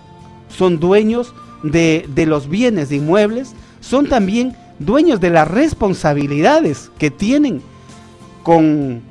son 0.49 0.79
dueños 0.79 1.35
de, 1.63 2.07
de 2.09 2.27
los 2.27 2.49
bienes 2.49 2.89
de 2.89 2.97
inmuebles, 2.97 3.55
son 3.81 4.07
también 4.07 4.57
dueños 4.79 5.21
de 5.21 5.31
las 5.31 5.49
responsabilidades 5.49 6.91
que 6.99 7.11
tienen 7.11 7.63
con, 8.43 9.03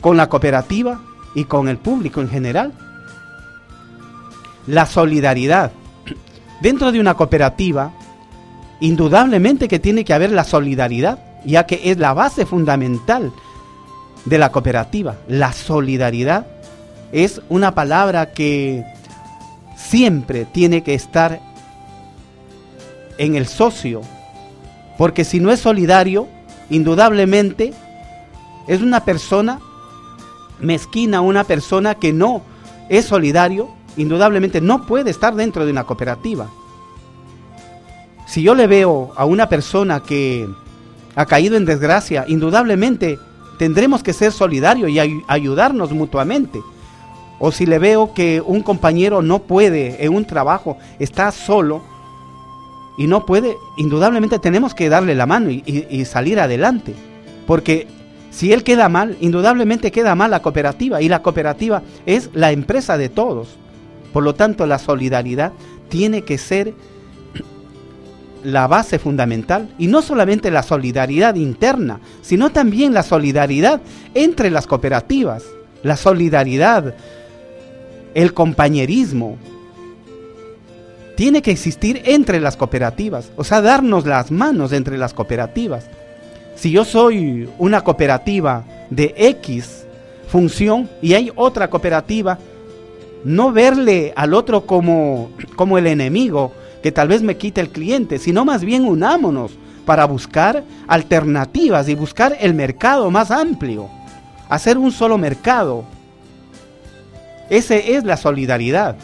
con 0.00 0.16
la 0.16 0.28
cooperativa, 0.28 1.00
y 1.34 1.44
con 1.44 1.68
el 1.68 1.76
público 1.76 2.20
en 2.20 2.28
general. 2.28 2.72
La 4.66 4.86
solidaridad. 4.86 5.72
Dentro 6.62 6.92
de 6.92 7.00
una 7.00 7.14
cooperativa, 7.14 7.92
indudablemente 8.80 9.68
que 9.68 9.78
tiene 9.78 10.04
que 10.04 10.14
haber 10.14 10.30
la 10.30 10.44
solidaridad, 10.44 11.18
ya 11.44 11.66
que 11.66 11.90
es 11.90 11.98
la 11.98 12.14
base 12.14 12.46
fundamental 12.46 13.32
de 14.24 14.38
la 14.38 14.50
cooperativa. 14.52 15.16
La 15.28 15.52
solidaridad 15.52 16.46
es 17.12 17.40
una 17.48 17.74
palabra 17.74 18.32
que 18.32 18.84
siempre 19.76 20.44
tiene 20.44 20.82
que 20.82 20.94
estar 20.94 21.40
en 23.18 23.36
el 23.36 23.46
socio, 23.46 24.00
porque 24.98 25.24
si 25.24 25.40
no 25.40 25.50
es 25.50 25.60
solidario, 25.60 26.26
indudablemente 26.70 27.72
es 28.66 28.80
una 28.80 29.04
persona 29.04 29.60
mezquina 30.60 31.20
una 31.20 31.44
persona 31.44 31.94
que 31.94 32.12
no 32.12 32.42
es 32.88 33.06
solidario, 33.06 33.68
indudablemente 33.96 34.60
no 34.60 34.86
puede 34.86 35.10
estar 35.10 35.34
dentro 35.34 35.64
de 35.64 35.72
una 35.72 35.84
cooperativa. 35.84 36.48
Si 38.26 38.42
yo 38.42 38.54
le 38.54 38.66
veo 38.66 39.12
a 39.16 39.24
una 39.24 39.48
persona 39.48 40.00
que 40.00 40.48
ha 41.14 41.26
caído 41.26 41.56
en 41.56 41.64
desgracia, 41.64 42.24
indudablemente 42.28 43.18
tendremos 43.58 44.02
que 44.02 44.12
ser 44.12 44.32
solidarios 44.32 44.90
y 44.90 44.98
ayudarnos 45.28 45.92
mutuamente. 45.92 46.60
O 47.38 47.52
si 47.52 47.66
le 47.66 47.78
veo 47.78 48.14
que 48.14 48.40
un 48.40 48.62
compañero 48.62 49.22
no 49.22 49.40
puede 49.40 50.04
en 50.04 50.14
un 50.14 50.24
trabajo, 50.24 50.78
está 50.98 51.30
solo 51.32 51.82
y 52.96 53.06
no 53.06 53.26
puede, 53.26 53.56
indudablemente 53.76 54.38
tenemos 54.38 54.74
que 54.74 54.88
darle 54.88 55.14
la 55.14 55.26
mano 55.26 55.50
y, 55.50 55.62
y 55.90 56.04
salir 56.04 56.38
adelante. 56.40 56.94
Porque 57.46 57.88
si 58.30 58.52
él 58.52 58.64
queda 58.64 58.88
mal, 58.88 59.16
indudablemente 59.20 59.92
queda 59.92 60.14
mal 60.14 60.30
la 60.30 60.42
cooperativa 60.42 61.02
y 61.02 61.08
la 61.08 61.22
cooperativa 61.22 61.82
es 62.06 62.30
la 62.34 62.52
empresa 62.52 62.96
de 62.96 63.08
todos. 63.08 63.56
Por 64.12 64.22
lo 64.22 64.34
tanto, 64.34 64.66
la 64.66 64.78
solidaridad 64.78 65.52
tiene 65.88 66.22
que 66.22 66.38
ser 66.38 66.74
la 68.44 68.66
base 68.66 68.98
fundamental 68.98 69.74
y 69.78 69.88
no 69.88 70.02
solamente 70.02 70.50
la 70.50 70.62
solidaridad 70.62 71.34
interna, 71.34 72.00
sino 72.22 72.50
también 72.50 72.94
la 72.94 73.02
solidaridad 73.02 73.80
entre 74.14 74.50
las 74.50 74.66
cooperativas, 74.66 75.42
la 75.82 75.96
solidaridad, 75.96 76.94
el 78.14 78.34
compañerismo. 78.34 79.38
Tiene 81.16 81.42
que 81.42 81.52
existir 81.52 82.02
entre 82.04 82.40
las 82.40 82.56
cooperativas, 82.56 83.30
o 83.36 83.44
sea, 83.44 83.62
darnos 83.62 84.04
las 84.04 84.30
manos 84.30 84.72
entre 84.72 84.98
las 84.98 85.14
cooperativas. 85.14 85.86
Si 86.54 86.70
yo 86.70 86.84
soy 86.84 87.48
una 87.58 87.82
cooperativa 87.82 88.64
de 88.90 89.14
X 89.16 89.86
función 90.28 90.90
y 91.00 91.14
hay 91.14 91.32
otra 91.34 91.70
cooperativa, 91.70 92.38
no 93.24 93.52
verle 93.52 94.12
al 94.16 94.34
otro 94.34 94.66
como, 94.66 95.30
como 95.56 95.78
el 95.78 95.86
enemigo 95.86 96.52
que 96.84 96.92
tal 96.92 97.08
vez 97.08 97.22
me 97.22 97.38
quite 97.38 97.62
el 97.62 97.70
cliente, 97.70 98.18
sino 98.18 98.44
más 98.44 98.62
bien 98.62 98.84
unámonos 98.84 99.52
para 99.86 100.04
buscar 100.04 100.64
alternativas 100.86 101.88
y 101.88 101.94
buscar 101.94 102.36
el 102.38 102.52
mercado 102.52 103.10
más 103.10 103.30
amplio, 103.30 103.88
hacer 104.50 104.76
un 104.76 104.92
solo 104.92 105.16
mercado. 105.16 105.86
Ese 107.48 107.94
es 107.94 108.04
la 108.04 108.18
solidaridad. 108.18 108.96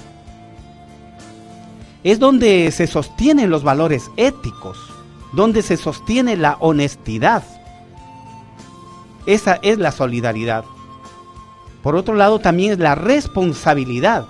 Es 2.04 2.18
donde 2.18 2.70
se 2.70 2.86
sostienen 2.86 3.48
los 3.48 3.62
valores 3.62 4.10
éticos, 4.18 4.76
donde 5.32 5.62
se 5.62 5.78
sostiene 5.78 6.36
la 6.36 6.58
honestidad. 6.60 7.44
Esa 9.24 9.58
es 9.62 9.78
la 9.78 9.90
solidaridad. 9.90 10.66
Por 11.82 11.96
otro 11.96 12.14
lado, 12.14 12.40
también 12.40 12.72
es 12.72 12.78
la 12.78 12.94
responsabilidad. 12.94 14.26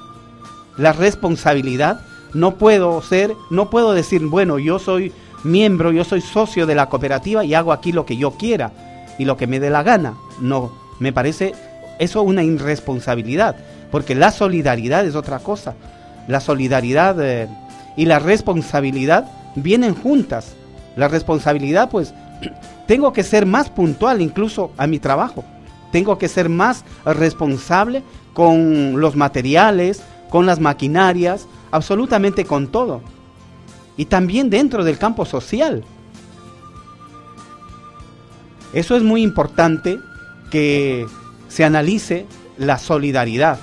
La 0.76 0.92
responsabilidad 0.92 2.07
no 2.35 2.57
puedo 2.57 3.01
ser, 3.03 3.35
no 3.51 3.70
puedo 3.70 3.93
decir, 3.93 4.26
bueno, 4.26 4.59
yo 4.59 4.78
soy 4.78 5.12
miembro, 5.45 5.93
yo 5.93 6.05
soy 6.05 6.20
socio 6.20 6.66
de 6.66 6.74
la 6.74 6.89
cooperativa 6.89 7.45
y 7.45 7.55
hago 7.55 7.72
aquí 7.72 7.93
lo 7.93 8.07
que 8.07 8.16
yo 8.16 8.33
quiera 8.33 8.72
y 9.18 9.24
lo 9.24 9.37
que 9.37 9.47
me 9.47 9.61
dé 9.61 9.70
la 9.70 9.83
gana. 9.83 10.14
No, 10.41 10.70
me 10.99 11.12
parece 11.12 11.55
eso 11.99 12.22
una 12.22 12.43
irresponsabilidad, 12.43 13.57
porque 13.91 14.14
la 14.14 14.31
solidaridad 14.31 15.05
es 15.05 15.14
otra 15.14 15.39
cosa. 15.39 15.74
La 16.28 16.41
solidaridad 16.41 17.16
eh, 17.20 17.49
y 17.97 18.07
la 18.07 18.18
responsabilidad 18.18 19.31
vienen 19.57 19.95
juntas. 19.95 20.55
La 20.97 21.09
responsabilidad, 21.09 21.91
pues, 21.91 22.14
tengo 22.87 23.12
que 23.12 23.22
ser 23.22 23.47
más 23.47 23.68
puntual 23.68 24.22
incluso 24.22 24.72
a 24.76 24.87
mi 24.87 24.99
trabajo. 24.99 25.45
Tengo 25.93 26.18
que 26.18 26.28
ser 26.28 26.49
más 26.49 26.85
responsable 27.05 28.03
con 28.33 29.01
los 29.01 29.16
materiales, 29.16 30.03
con 30.31 30.47
las 30.47 30.61
maquinarias, 30.61 31.47
absolutamente 31.71 32.45
con 32.45 32.68
todo. 32.68 33.01
Y 33.97 34.07
también 34.07 34.51
dentro 34.51 34.85
del 34.85 34.99
campo 34.99 35.25
social. 35.25 35.85
Eso 38.73 38.97
es 38.97 39.03
muy 39.03 39.23
importante 39.23 39.99
que 40.51 41.07
se 41.49 41.64
analice 41.64 42.27
la 42.57 42.79
solidaridad. 42.79 43.59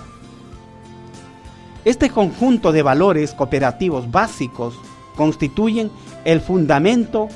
Este 1.86 2.10
conjunto 2.10 2.72
de 2.72 2.82
valores 2.82 3.34
cooperativos 3.34 4.12
básicos 4.12 4.76
constituyen 5.16 5.89
el 6.26 6.41
fundamento 6.41 7.30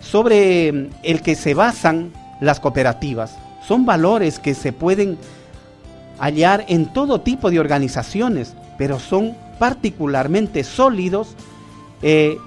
sobre 0.00 0.68
el 1.02 1.22
que 1.22 1.34
se 1.34 1.52
basan 1.52 2.12
las 2.40 2.58
cooperativas. 2.58 3.36
Son 3.66 3.84
valores 3.84 4.38
que 4.38 4.54
se 4.54 4.72
pueden 4.72 5.18
hallar 6.20 6.64
en 6.68 6.92
todo 6.92 7.22
tipo 7.22 7.50
de 7.50 7.58
organizaciones, 7.58 8.54
pero 8.78 9.00
son 9.00 9.36
particularmente 9.58 10.62
sólidos, 10.62 11.34
eh, 12.02 12.38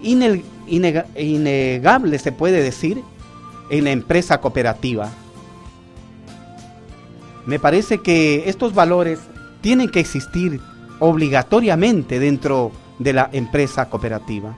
innegable 0.00 0.42
se 2.18 2.32
puede 2.32 2.62
decir, 2.62 3.02
en 3.68 3.84
la 3.84 3.90
empresa 3.90 4.40
cooperativa. 4.40 5.10
Me 7.46 7.58
parece 7.58 7.98
que 7.98 8.48
estos 8.48 8.74
valores 8.74 9.20
tienen 9.60 9.88
que 9.88 10.00
existir 10.00 10.60
obligatoriamente 11.00 12.18
dentro 12.18 12.72
de 12.98 13.12
la 13.12 13.28
empresa 13.32 13.88
cooperativa. 13.88 14.56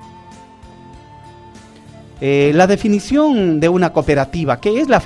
Eh, 2.20 2.52
la 2.54 2.66
definición 2.66 3.60
de 3.60 3.68
una 3.68 3.92
cooperativa, 3.92 4.60
¿qué 4.60 4.80
es 4.80 4.88
la 4.88 5.02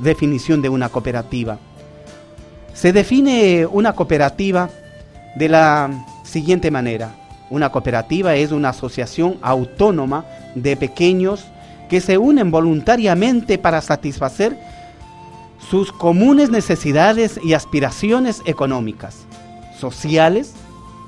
definición 0.00 0.62
de 0.62 0.68
una 0.68 0.88
cooperativa? 0.88 1.58
Se 2.74 2.92
define 2.92 3.66
una 3.66 3.94
cooperativa 3.94 4.68
de 5.36 5.48
la 5.48 5.90
siguiente 6.24 6.70
manera. 6.70 7.14
Una 7.48 7.70
cooperativa 7.70 8.34
es 8.34 8.50
una 8.50 8.70
asociación 8.70 9.38
autónoma 9.42 10.24
de 10.56 10.76
pequeños 10.76 11.46
que 11.88 12.00
se 12.00 12.18
unen 12.18 12.50
voluntariamente 12.50 13.58
para 13.58 13.80
satisfacer 13.80 14.58
sus 15.70 15.92
comunes 15.92 16.50
necesidades 16.50 17.38
y 17.42 17.54
aspiraciones 17.54 18.42
económicas, 18.44 19.24
sociales, 19.78 20.54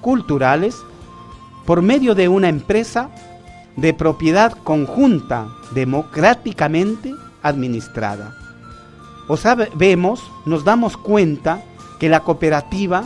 culturales, 0.00 0.76
por 1.64 1.82
medio 1.82 2.14
de 2.14 2.28
una 2.28 2.48
empresa 2.48 3.10
de 3.74 3.92
propiedad 3.92 4.52
conjunta 4.52 5.48
democráticamente 5.74 7.12
administrada. 7.42 8.45
O 9.28 9.36
sea, 9.36 9.54
vemos, 9.54 10.22
nos 10.44 10.64
damos 10.64 10.96
cuenta 10.96 11.62
que 11.98 12.08
la 12.08 12.20
cooperativa 12.20 13.04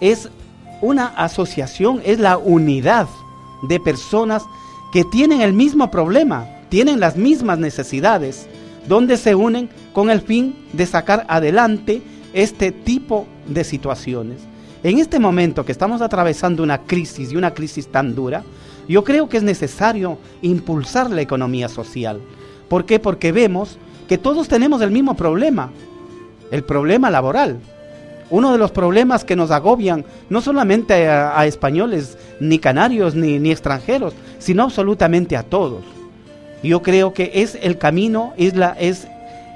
es 0.00 0.28
una 0.80 1.06
asociación, 1.06 2.00
es 2.04 2.20
la 2.20 2.38
unidad 2.38 3.08
de 3.62 3.80
personas 3.80 4.44
que 4.92 5.04
tienen 5.04 5.40
el 5.40 5.52
mismo 5.52 5.90
problema, 5.90 6.46
tienen 6.68 7.00
las 7.00 7.16
mismas 7.16 7.58
necesidades, 7.58 8.46
donde 8.86 9.16
se 9.16 9.34
unen 9.34 9.68
con 9.92 10.10
el 10.10 10.20
fin 10.20 10.54
de 10.72 10.86
sacar 10.86 11.26
adelante 11.28 12.02
este 12.32 12.72
tipo 12.72 13.26
de 13.46 13.64
situaciones. 13.64 14.38
En 14.82 14.98
este 14.98 15.18
momento 15.18 15.64
que 15.64 15.72
estamos 15.72 16.00
atravesando 16.00 16.62
una 16.62 16.82
crisis 16.82 17.32
y 17.32 17.36
una 17.36 17.52
crisis 17.52 17.88
tan 17.88 18.14
dura, 18.14 18.44
yo 18.88 19.02
creo 19.02 19.28
que 19.28 19.36
es 19.36 19.42
necesario 19.42 20.18
impulsar 20.40 21.10
la 21.10 21.20
economía 21.20 21.68
social. 21.68 22.20
¿Por 22.68 22.86
qué? 22.86 22.98
Porque 22.98 23.32
vemos 23.32 23.76
que 24.08 24.18
todos 24.18 24.48
tenemos 24.48 24.80
el 24.80 24.90
mismo 24.90 25.14
problema, 25.14 25.70
el 26.50 26.64
problema 26.64 27.10
laboral. 27.10 27.58
Uno 28.30 28.52
de 28.52 28.58
los 28.58 28.72
problemas 28.72 29.24
que 29.24 29.36
nos 29.36 29.50
agobian 29.50 30.04
no 30.28 30.40
solamente 30.40 31.08
a, 31.08 31.46
españoles, 31.46 32.18
ni 32.40 32.58
canarios, 32.58 33.14
ni, 33.14 33.38
ni, 33.38 33.50
extranjeros, 33.50 34.14
sino 34.38 34.64
absolutamente 34.64 35.36
a 35.36 35.42
todos. 35.42 35.84
Yo 36.62 36.82
creo 36.82 37.12
que 37.12 37.30
es 37.34 37.56
el 37.62 37.78
camino, 37.78 38.32
es, 38.36 38.54
la, 38.54 38.76
es 38.78 39.06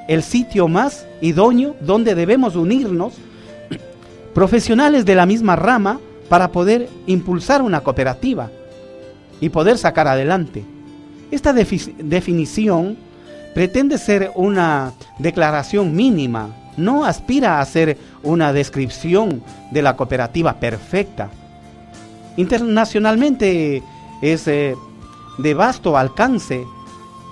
el 0.09 0.23
sitio 0.23 0.69
más 0.69 1.07
idóneo 1.21 1.75
donde 1.81 2.15
debemos 2.15 2.55
unirnos, 2.55 3.15
profesionales 4.35 5.05
de 5.05 5.15
la 5.15 5.27
misma 5.27 5.57
rama, 5.57 5.99
para 6.29 6.49
poder 6.49 6.89
impulsar 7.07 7.61
una 7.61 7.83
cooperativa 7.83 8.51
y 9.41 9.51
poder 9.51 9.77
sacar 9.77 10.09
adelante. 10.09 10.65
Esta 11.31 11.53
definición 11.53 12.97
pretende 13.55 13.99
ser 13.99 14.33
una 14.35 14.93
declaración 15.19 15.95
mínima, 15.95 16.51
no 16.77 17.05
aspira 17.05 17.61
a 17.61 17.67
ser 17.67 17.99
una 18.23 18.53
descripción 18.53 19.43
de 19.71 19.83
la 19.83 19.97
cooperativa 19.97 20.55
perfecta. 20.55 21.31
Internacionalmente 22.37 23.83
es 24.23 24.49
eh, 24.49 24.75
de 25.39 25.55
vasto 25.55 25.99
alcance 25.99 26.65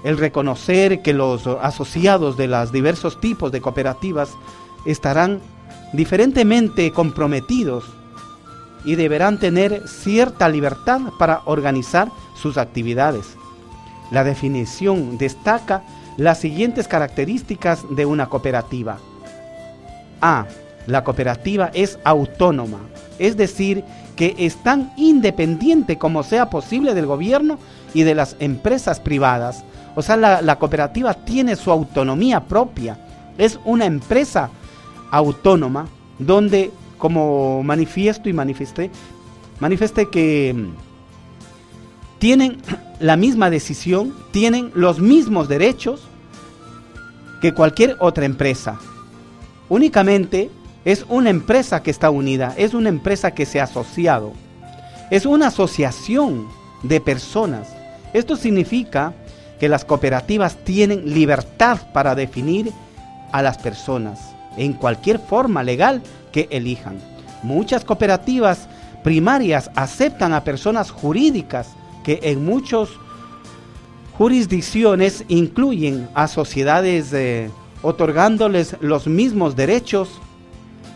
el 0.04 0.18
reconocer 0.18 1.02
que 1.02 1.12
los 1.12 1.46
asociados 1.46 2.36
de 2.36 2.48
los 2.48 2.72
diversos 2.72 3.20
tipos 3.20 3.52
de 3.52 3.60
cooperativas 3.60 4.30
estarán 4.86 5.40
diferentemente 5.92 6.90
comprometidos 6.92 7.84
y 8.84 8.94
deberán 8.94 9.38
tener 9.38 9.86
cierta 9.88 10.48
libertad 10.48 11.00
para 11.18 11.42
organizar 11.44 12.10
sus 12.34 12.56
actividades. 12.56 13.36
La 14.10 14.24
definición 14.24 15.18
destaca 15.18 15.82
las 16.20 16.38
siguientes 16.38 16.86
características 16.86 17.82
de 17.88 18.04
una 18.04 18.28
cooperativa. 18.28 18.98
A. 20.20 20.44
La 20.86 21.02
cooperativa 21.02 21.70
es 21.72 21.98
autónoma, 22.04 22.80
es 23.18 23.38
decir, 23.38 23.84
que 24.16 24.34
es 24.36 24.56
tan 24.62 24.92
independiente 24.98 25.96
como 25.96 26.22
sea 26.22 26.50
posible 26.50 26.92
del 26.92 27.06
gobierno 27.06 27.58
y 27.94 28.02
de 28.02 28.14
las 28.14 28.36
empresas 28.38 29.00
privadas. 29.00 29.64
O 29.96 30.02
sea, 30.02 30.18
la, 30.18 30.58
cooperativa 30.58 31.14
tiene 31.14 31.56
su 31.56 31.70
autonomía 31.70 32.40
propia. 32.44 32.98
Es 33.38 33.58
una 33.64 33.86
empresa 33.86 34.50
autónoma 35.10 35.88
donde, 36.18 36.70
como 36.98 37.62
manifiesto 37.62 38.28
y 38.28 38.34
manifesté, 38.34 38.90
manifesté 39.58 40.10
que 40.10 40.54
mm, 40.54 42.18
tienen 42.18 42.58
la 42.98 43.16
misma 43.16 43.48
decisión, 43.48 44.14
tienen 44.32 44.70
los 44.74 45.00
mismos 45.00 45.48
derechos 45.48 46.09
que 47.40 47.52
cualquier 47.54 47.96
otra 47.98 48.24
empresa. 48.24 48.78
Únicamente 49.68 50.50
es 50.84 51.04
una 51.08 51.30
empresa 51.30 51.82
que 51.82 51.90
está 51.90 52.10
unida, 52.10 52.54
es 52.56 52.74
una 52.74 52.88
empresa 52.88 53.32
que 53.32 53.46
se 53.46 53.60
ha 53.60 53.64
asociado. 53.64 54.32
es 55.10 55.26
una 55.26 55.48
asociación 55.48 56.46
de 56.84 57.00
personas. 57.00 57.74
Esto 58.12 58.36
significa 58.36 59.12
que 59.58 59.68
las 59.68 59.84
cooperativas 59.84 60.56
tienen 60.64 61.12
libertad 61.12 61.78
para 61.92 62.14
definir 62.14 62.72
a 63.32 63.42
las 63.42 63.58
personas 63.58 64.20
en 64.56 64.72
cualquier 64.72 65.18
forma 65.18 65.62
legal 65.62 66.02
que 66.32 66.48
elijan. 66.50 66.98
Muchas 67.42 67.84
cooperativas 67.84 68.68
primarias 69.02 69.70
aceptan 69.74 70.32
a 70.32 70.44
personas 70.44 70.90
jurídicas 70.90 71.70
que 72.04 72.20
en 72.22 72.44
muchas 72.44 72.88
jurisdicciones 74.20 75.24
incluyen 75.28 76.06
a 76.12 76.28
sociedades 76.28 77.10
eh, 77.14 77.50
otorgándoles 77.80 78.76
los 78.82 79.06
mismos 79.06 79.56
derechos 79.56 80.10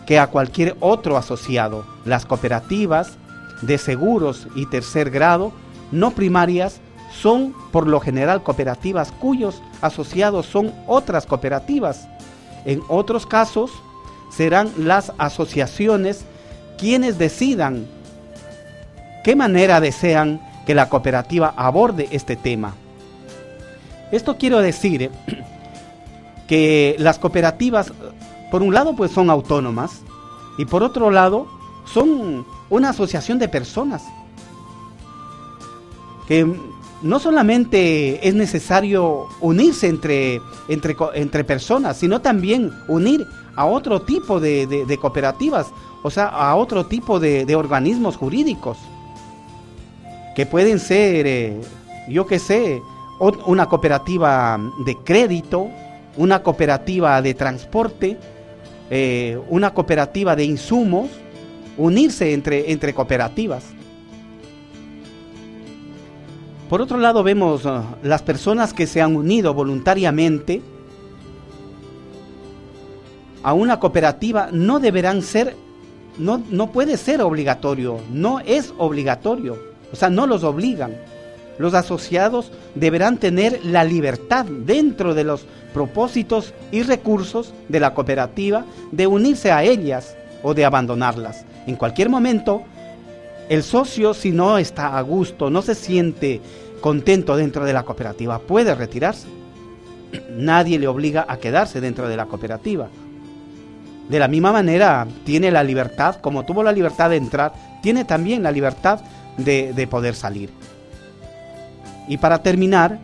que 0.07 0.19
a 0.19 0.27
cualquier 0.27 0.77
otro 0.81 1.17
asociado. 1.17 1.87
Las 2.05 2.27
cooperativas 2.27 3.17
de 3.63 3.79
seguros 3.79 4.47
y 4.55 4.67
tercer 4.67 5.09
grado 5.09 5.53
no 5.91 6.11
primarias 6.11 6.83
son 7.19 7.55
por 7.73 7.87
lo 7.87 7.99
general 7.99 8.43
cooperativas 8.43 9.11
cuyos 9.11 9.63
asociados 9.81 10.45
son 10.45 10.75
otras 10.87 11.25
cooperativas. 11.25 12.07
En 12.67 12.83
otros 12.89 13.25
casos 13.25 13.71
serán 14.31 14.69
las 14.77 15.15
asociaciones 15.17 16.27
quienes 16.77 17.17
decidan 17.17 17.87
qué 19.25 19.35
manera 19.35 19.81
desean 19.81 20.43
que 20.67 20.75
la 20.75 20.91
cooperativa 20.91 21.55
aborde 21.57 22.07
este 22.11 22.37
tema. 22.37 22.75
Esto 24.15 24.37
quiero 24.39 24.61
decir 24.61 25.11
que 26.49 26.95
las 26.99 27.19
cooperativas, 27.19 27.93
por 28.53 28.63
un 28.63 28.73
lado, 28.73 28.95
pues 28.95 29.11
son 29.11 29.29
autónomas 29.29 30.03
y 30.57 30.67
por 30.67 30.85
otro 30.85 31.11
lado, 31.11 31.49
son 31.85 32.47
una 32.71 32.91
asociación 32.91 33.41
de 33.41 33.49
personas. 33.49 34.05
Que 36.29 36.47
no 37.03 37.19
solamente 37.19 38.27
es 38.27 38.35
necesario 38.37 39.27
unirse 39.41 39.89
entre, 39.89 40.41
entre, 40.69 40.97
entre 41.15 41.43
personas, 41.43 41.97
sino 41.97 42.21
también 42.21 42.73
unir 42.87 43.27
a 43.57 43.67
otro 43.67 44.03
tipo 44.03 44.39
de, 44.39 44.97
cooperativas, 45.01 45.73
o 46.05 46.11
sea, 46.11 46.27
a 46.27 46.55
otro 46.55 46.87
tipo 46.87 47.19
de, 47.19 47.53
organismos 47.57 48.17
jurídicos, 48.17 48.79
que 50.37 50.47
pueden 50.47 50.79
ser, 50.79 51.27
eh, 51.27 51.61
yo 52.09 52.27
qué 52.27 52.39
sé, 52.39 52.81
una 53.19 53.67
cooperativa 53.67 54.59
de 54.85 54.97
crédito, 55.05 55.69
una 56.17 56.43
cooperativa 56.43 57.21
de 57.23 57.35
transporte, 57.35 58.19
eh, 58.91 59.39
una 59.49 59.73
cooperativa 59.73 60.37
de 60.37 60.45
insumos, 60.45 61.11
unirse 61.77 62.33
entre, 62.33 62.71
entre 62.73 62.95
cooperativas. 62.95 63.65
Por 66.69 66.81
otro 66.81 66.99
lado 66.99 67.23
vemos 67.23 67.65
uh, 67.65 67.83
las 68.03 68.23
personas 68.23 68.73
que 68.73 68.87
se 68.87 69.01
han 69.01 69.17
unido 69.17 69.55
voluntariamente 69.55 70.63
a 73.43 73.53
una 73.53 73.79
cooperativa 73.79 74.49
no 74.51 74.81
deberán 74.81 75.23
ser, 75.23 75.55
no, 76.19 76.43
no 76.51 76.73
puede 76.73 76.97
ser 76.97 77.21
obligatorio, 77.21 78.01
no 78.11 78.41
es 78.41 78.73
obligatorio, 78.79 79.59
o 79.93 79.97
sea, 79.97 80.09
no 80.09 80.27
los 80.27 80.43
obligan. 80.43 80.97
Los 81.59 81.75
asociados 81.75 82.51
deberán 82.75 83.19
tener 83.19 83.65
la 83.65 83.85
libertad 83.85 84.45
dentro 84.45 85.15
de 85.15 85.25
los 85.25 85.47
propósitos 85.73 86.53
y 86.73 86.83
recursos 86.83 87.53
de 87.69 87.81
la 87.81 87.95
cooperativa 87.95 88.65
de 88.93 89.07
unirse 89.07 89.53
a 89.53 89.63
ellas 89.63 90.17
o 90.43 90.55
de 90.55 90.65
abandonarlas. 90.65 91.45
En 91.67 91.77
cualquier 91.77 92.09
momento, 92.09 92.63
el 93.49 93.63
socio, 93.63 94.15
si 94.15 94.33
no 94.33 94.59
está 94.59 94.97
a 94.97 95.03
gusto, 95.03 95.51
no 95.51 95.63
se 95.63 95.75
siente 95.75 96.41
contento 96.81 97.37
dentro 97.37 97.65
de 97.65 97.73
la 97.73 97.83
cooperativa, 97.83 98.39
puede 98.39 98.75
retirarse. 98.75 99.27
Nadie 100.31 100.79
le 100.79 100.87
obliga 100.87 101.25
a 101.29 101.39
quedarse 101.39 101.81
dentro 101.81 102.09
de 102.09 102.17
la 102.17 102.27
cooperativa. 102.27 102.89
De 104.09 104.19
la 104.19 104.29
misma 104.29 104.53
manera, 104.53 105.07
tiene 105.25 105.51
la 105.51 105.65
libertad, 105.65 106.17
como 106.21 106.45
tuvo 106.45 106.63
la 106.63 106.73
libertad 106.73 107.11
de 107.11 107.17
entrar, 107.17 107.53
tiene 107.83 108.05
también 108.05 108.43
la 108.43 108.53
libertad 108.53 109.01
de, 109.39 109.89
poder 109.91 110.15
salir. 110.15 110.51
Y 112.09 112.19
para 112.19 112.43
terminar, 112.43 112.99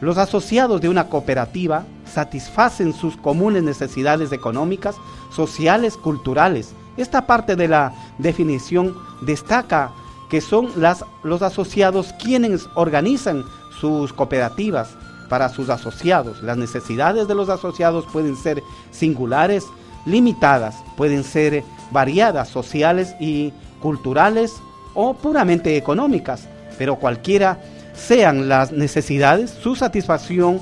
los 0.00 0.18
asociados 0.18 0.80
de 0.80 0.88
una 0.88 1.08
cooperativa 1.08 1.84
satisfacen 2.04 2.92
sus 2.92 3.16
comunes 3.16 3.62
necesidades 3.62 4.32
económicas, 4.32 4.96
sociales, 5.30 5.96
culturales. 5.96 6.74
Esta 6.96 7.26
parte 7.26 7.56
de 7.56 7.68
la 7.68 7.92
definición 8.18 8.94
destaca 9.22 9.92
que 10.30 10.40
son 10.40 10.70
las, 10.76 11.04
los 11.22 11.42
asociados 11.42 12.12
quienes 12.14 12.68
organizan 12.74 13.44
sus 13.80 14.12
cooperativas 14.12 14.96
para 15.28 15.48
sus 15.48 15.68
asociados. 15.68 16.42
Las 16.42 16.56
necesidades 16.56 17.28
de 17.28 17.34
los 17.34 17.48
asociados 17.48 18.06
pueden 18.12 18.36
ser 18.36 18.62
singulares, 18.90 19.64
limitadas, 20.04 20.76
pueden 20.96 21.24
ser 21.24 21.64
variadas, 21.90 22.48
sociales 22.48 23.14
y 23.20 23.52
culturales 23.80 24.54
o 24.94 25.14
puramente 25.14 25.76
económicas, 25.76 26.48
pero 26.78 26.96
cualquiera 26.96 27.60
sean 27.96 28.48
las 28.48 28.72
necesidades, 28.72 29.50
su 29.50 29.74
satisfacción 29.74 30.60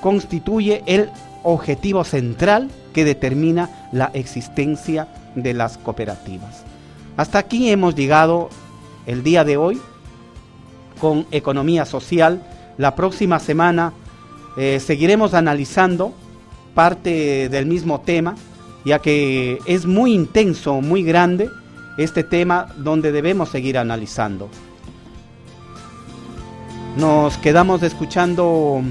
constituye 0.00 0.82
el 0.86 1.10
objetivo 1.42 2.04
central 2.04 2.70
que 2.92 3.04
determina 3.04 3.88
la 3.92 4.10
existencia 4.14 5.08
de 5.34 5.52
las 5.54 5.78
cooperativas. 5.78 6.64
Hasta 7.16 7.38
aquí 7.38 7.70
hemos 7.70 7.94
llegado 7.94 8.48
el 9.06 9.22
día 9.22 9.44
de 9.44 9.56
hoy 9.56 9.80
con 11.00 11.26
economía 11.30 11.84
social. 11.84 12.42
La 12.78 12.94
próxima 12.94 13.38
semana 13.38 13.92
eh, 14.56 14.80
seguiremos 14.80 15.34
analizando 15.34 16.14
parte 16.74 17.48
del 17.48 17.66
mismo 17.66 18.00
tema, 18.00 18.34
ya 18.84 18.98
que 18.98 19.58
es 19.66 19.86
muy 19.86 20.12
intenso, 20.12 20.80
muy 20.80 21.02
grande 21.02 21.48
este 21.98 22.24
tema 22.24 22.66
donde 22.76 23.12
debemos 23.12 23.50
seguir 23.50 23.78
analizando. 23.78 24.48
Nos 26.96 27.36
quedamos 27.38 27.82
escuchando 27.82 28.82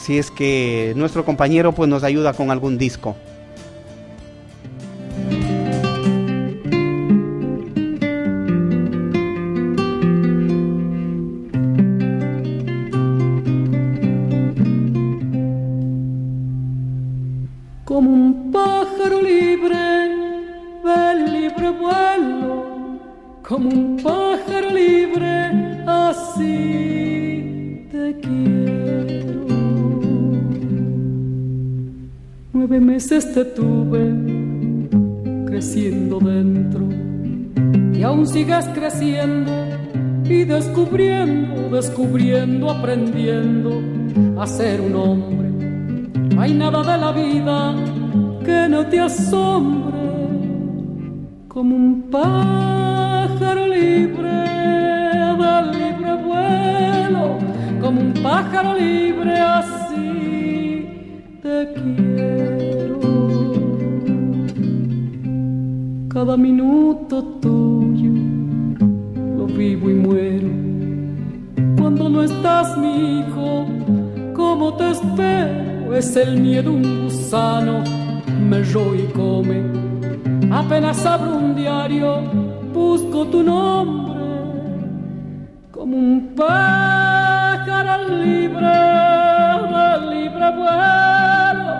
si 0.00 0.18
es 0.18 0.30
que 0.30 0.92
nuestro 0.96 1.24
compañero 1.24 1.72
pues 1.72 1.88
nos 1.88 2.02
ayuda 2.02 2.32
con 2.34 2.50
algún 2.50 2.76
disco. 2.76 3.16
Te 33.34 33.44
tuve 33.44 34.12
creciendo 35.46 36.18
dentro 36.18 36.88
y 37.94 38.02
aún 38.02 38.26
sigas 38.26 38.68
creciendo 38.74 39.50
y 40.24 40.44
descubriendo, 40.44 41.74
descubriendo, 41.74 42.70
aprendiendo 42.70 43.80
a 44.40 44.46
ser 44.46 44.80
un 44.80 44.96
hombre. 44.96 45.48
No 46.34 46.40
hay 46.40 46.54
nada 46.54 46.82
de 46.82 46.98
la 46.98 47.12
vida 47.12 47.74
que 48.44 48.68
no 48.68 48.86
te 48.86 49.00
asombre 49.00 49.98
como 51.48 51.76
un 51.76 52.02
pájaro 52.10 53.66
libre 53.66 54.61
vuelo, 57.12 57.38
como 57.80 58.00
un 58.00 58.12
pájaro 58.22 58.74
libre 58.74 59.38
así 59.38 60.86
te 61.42 61.72
quiero. 61.74 62.52
cada 66.08 66.36
minuto 66.36 67.22
tuyo 67.40 68.12
lo 69.36 69.46
vivo 69.46 69.90
y 69.90 69.94
muero. 69.94 70.48
Cuando 71.78 72.08
no 72.08 72.22
estás, 72.22 72.78
mi 72.78 73.18
hijo, 73.18 73.66
como 74.34 74.74
te 74.74 74.90
espero? 74.90 75.94
Es 75.94 76.14
el 76.16 76.40
miedo 76.40 76.72
un 76.72 77.04
gusano, 77.04 77.82
me 78.48 78.62
roba 78.62 78.96
y 78.96 79.06
come. 79.12 79.62
Apenas 80.50 81.04
abro 81.04 81.36
un 81.36 81.56
diario, 81.56 82.22
busco 82.72 83.26
tu 83.26 83.42
nombre, 83.42 84.11
como 85.92 86.06
un 86.06 86.34
pájaro 86.34 88.08
libre, 88.08 88.78
libre 90.10 90.46
vuelo, 90.56 91.74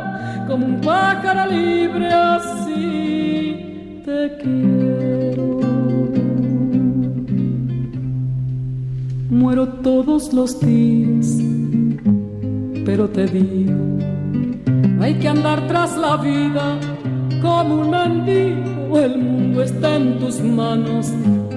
como 0.46 0.66
un 0.66 0.80
pájaro 0.82 1.50
libre 1.50 2.08
así 2.12 4.02
te 4.04 4.36
quiero. 4.42 5.60
Muero 9.30 9.66
todos 9.82 10.32
los 10.34 10.60
días, 10.60 11.38
pero 12.84 13.08
te 13.08 13.26
digo, 13.26 13.98
hay 15.00 15.14
que 15.14 15.28
andar 15.28 15.66
tras 15.68 15.96
la 15.96 16.18
vida 16.18 16.78
como 17.40 17.80
un 17.80 17.90
mendigo. 17.90 18.98
El 18.98 19.18
mundo 19.18 19.62
está 19.62 19.96
en 19.96 20.18
tus 20.18 20.38
manos, 20.42 21.10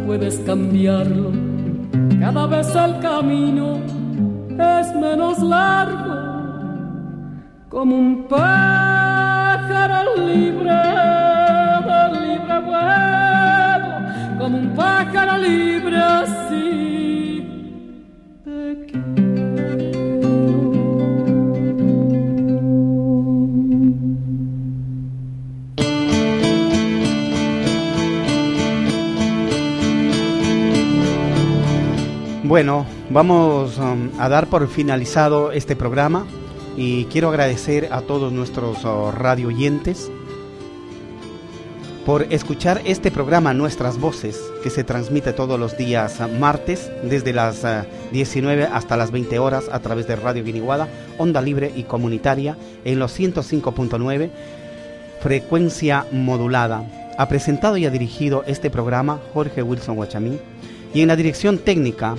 puedes 0.05 0.39
cambiarlo 0.39 1.44
cada 2.25 2.47
vez 2.47 2.75
el 2.75 2.99
camino 3.01 3.77
es 4.49 4.95
menos 4.95 5.37
largo, 5.43 6.15
como 7.69 7.95
un 7.95 8.27
pájaro 8.27 10.15
libre, 10.15 10.73
libre 12.23 12.59
vuelo, 12.65 13.91
como 14.39 14.57
un 14.57 14.69
pájaro 14.75 15.37
libre 15.37 15.97
así. 15.97 17.24
Bueno, 32.55 32.85
vamos 33.09 33.77
um, 33.79 34.09
a 34.17 34.29
dar 34.29 34.47
por 34.47 34.69
finalizado 34.69 35.51
este 35.51 35.75
programa 35.75 36.25
y 36.77 37.03
quiero 37.11 37.27
agradecer 37.27 37.89
a 37.91 37.99
todos 37.99 38.31
nuestros 38.31 38.85
uh, 38.85 39.11
radio 39.11 39.49
oyentes 39.49 40.09
por 42.05 42.31
escuchar 42.31 42.81
este 42.85 43.11
programa 43.11 43.53
Nuestras 43.53 43.99
Voces, 43.99 44.39
que 44.63 44.69
se 44.69 44.85
transmite 44.85 45.33
todos 45.33 45.59
los 45.59 45.75
días 45.77 46.21
uh, 46.21 46.29
martes 46.29 46.89
desde 47.03 47.33
las 47.33 47.65
uh, 47.65 47.85
19 48.13 48.63
hasta 48.71 48.95
las 48.95 49.11
20 49.11 49.37
horas 49.37 49.65
a 49.69 49.81
través 49.81 50.07
de 50.07 50.15
Radio 50.15 50.45
Guiniguada, 50.45 50.87
onda 51.17 51.41
libre 51.41 51.73
y 51.75 51.83
comunitaria 51.83 52.55
en 52.85 52.99
los 52.99 53.19
105.9, 53.19 54.29
frecuencia 55.19 56.05
modulada. 56.13 56.85
Ha 57.17 57.27
presentado 57.27 57.75
y 57.75 57.85
ha 57.85 57.89
dirigido 57.89 58.45
este 58.47 58.69
programa 58.69 59.19
Jorge 59.33 59.61
Wilson 59.61 59.97
Guachamín 59.97 60.39
y 60.93 61.01
en 61.01 61.09
la 61.09 61.17
dirección 61.17 61.57
técnica 61.57 62.15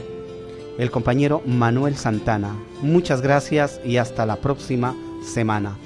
el 0.79 0.91
compañero 0.91 1.43
Manuel 1.47 1.97
Santana. 1.97 2.55
Muchas 2.83 3.23
gracias 3.23 3.81
y 3.85 3.97
hasta 3.97 4.27
la 4.27 4.37
próxima 4.37 4.95
semana. 5.25 5.77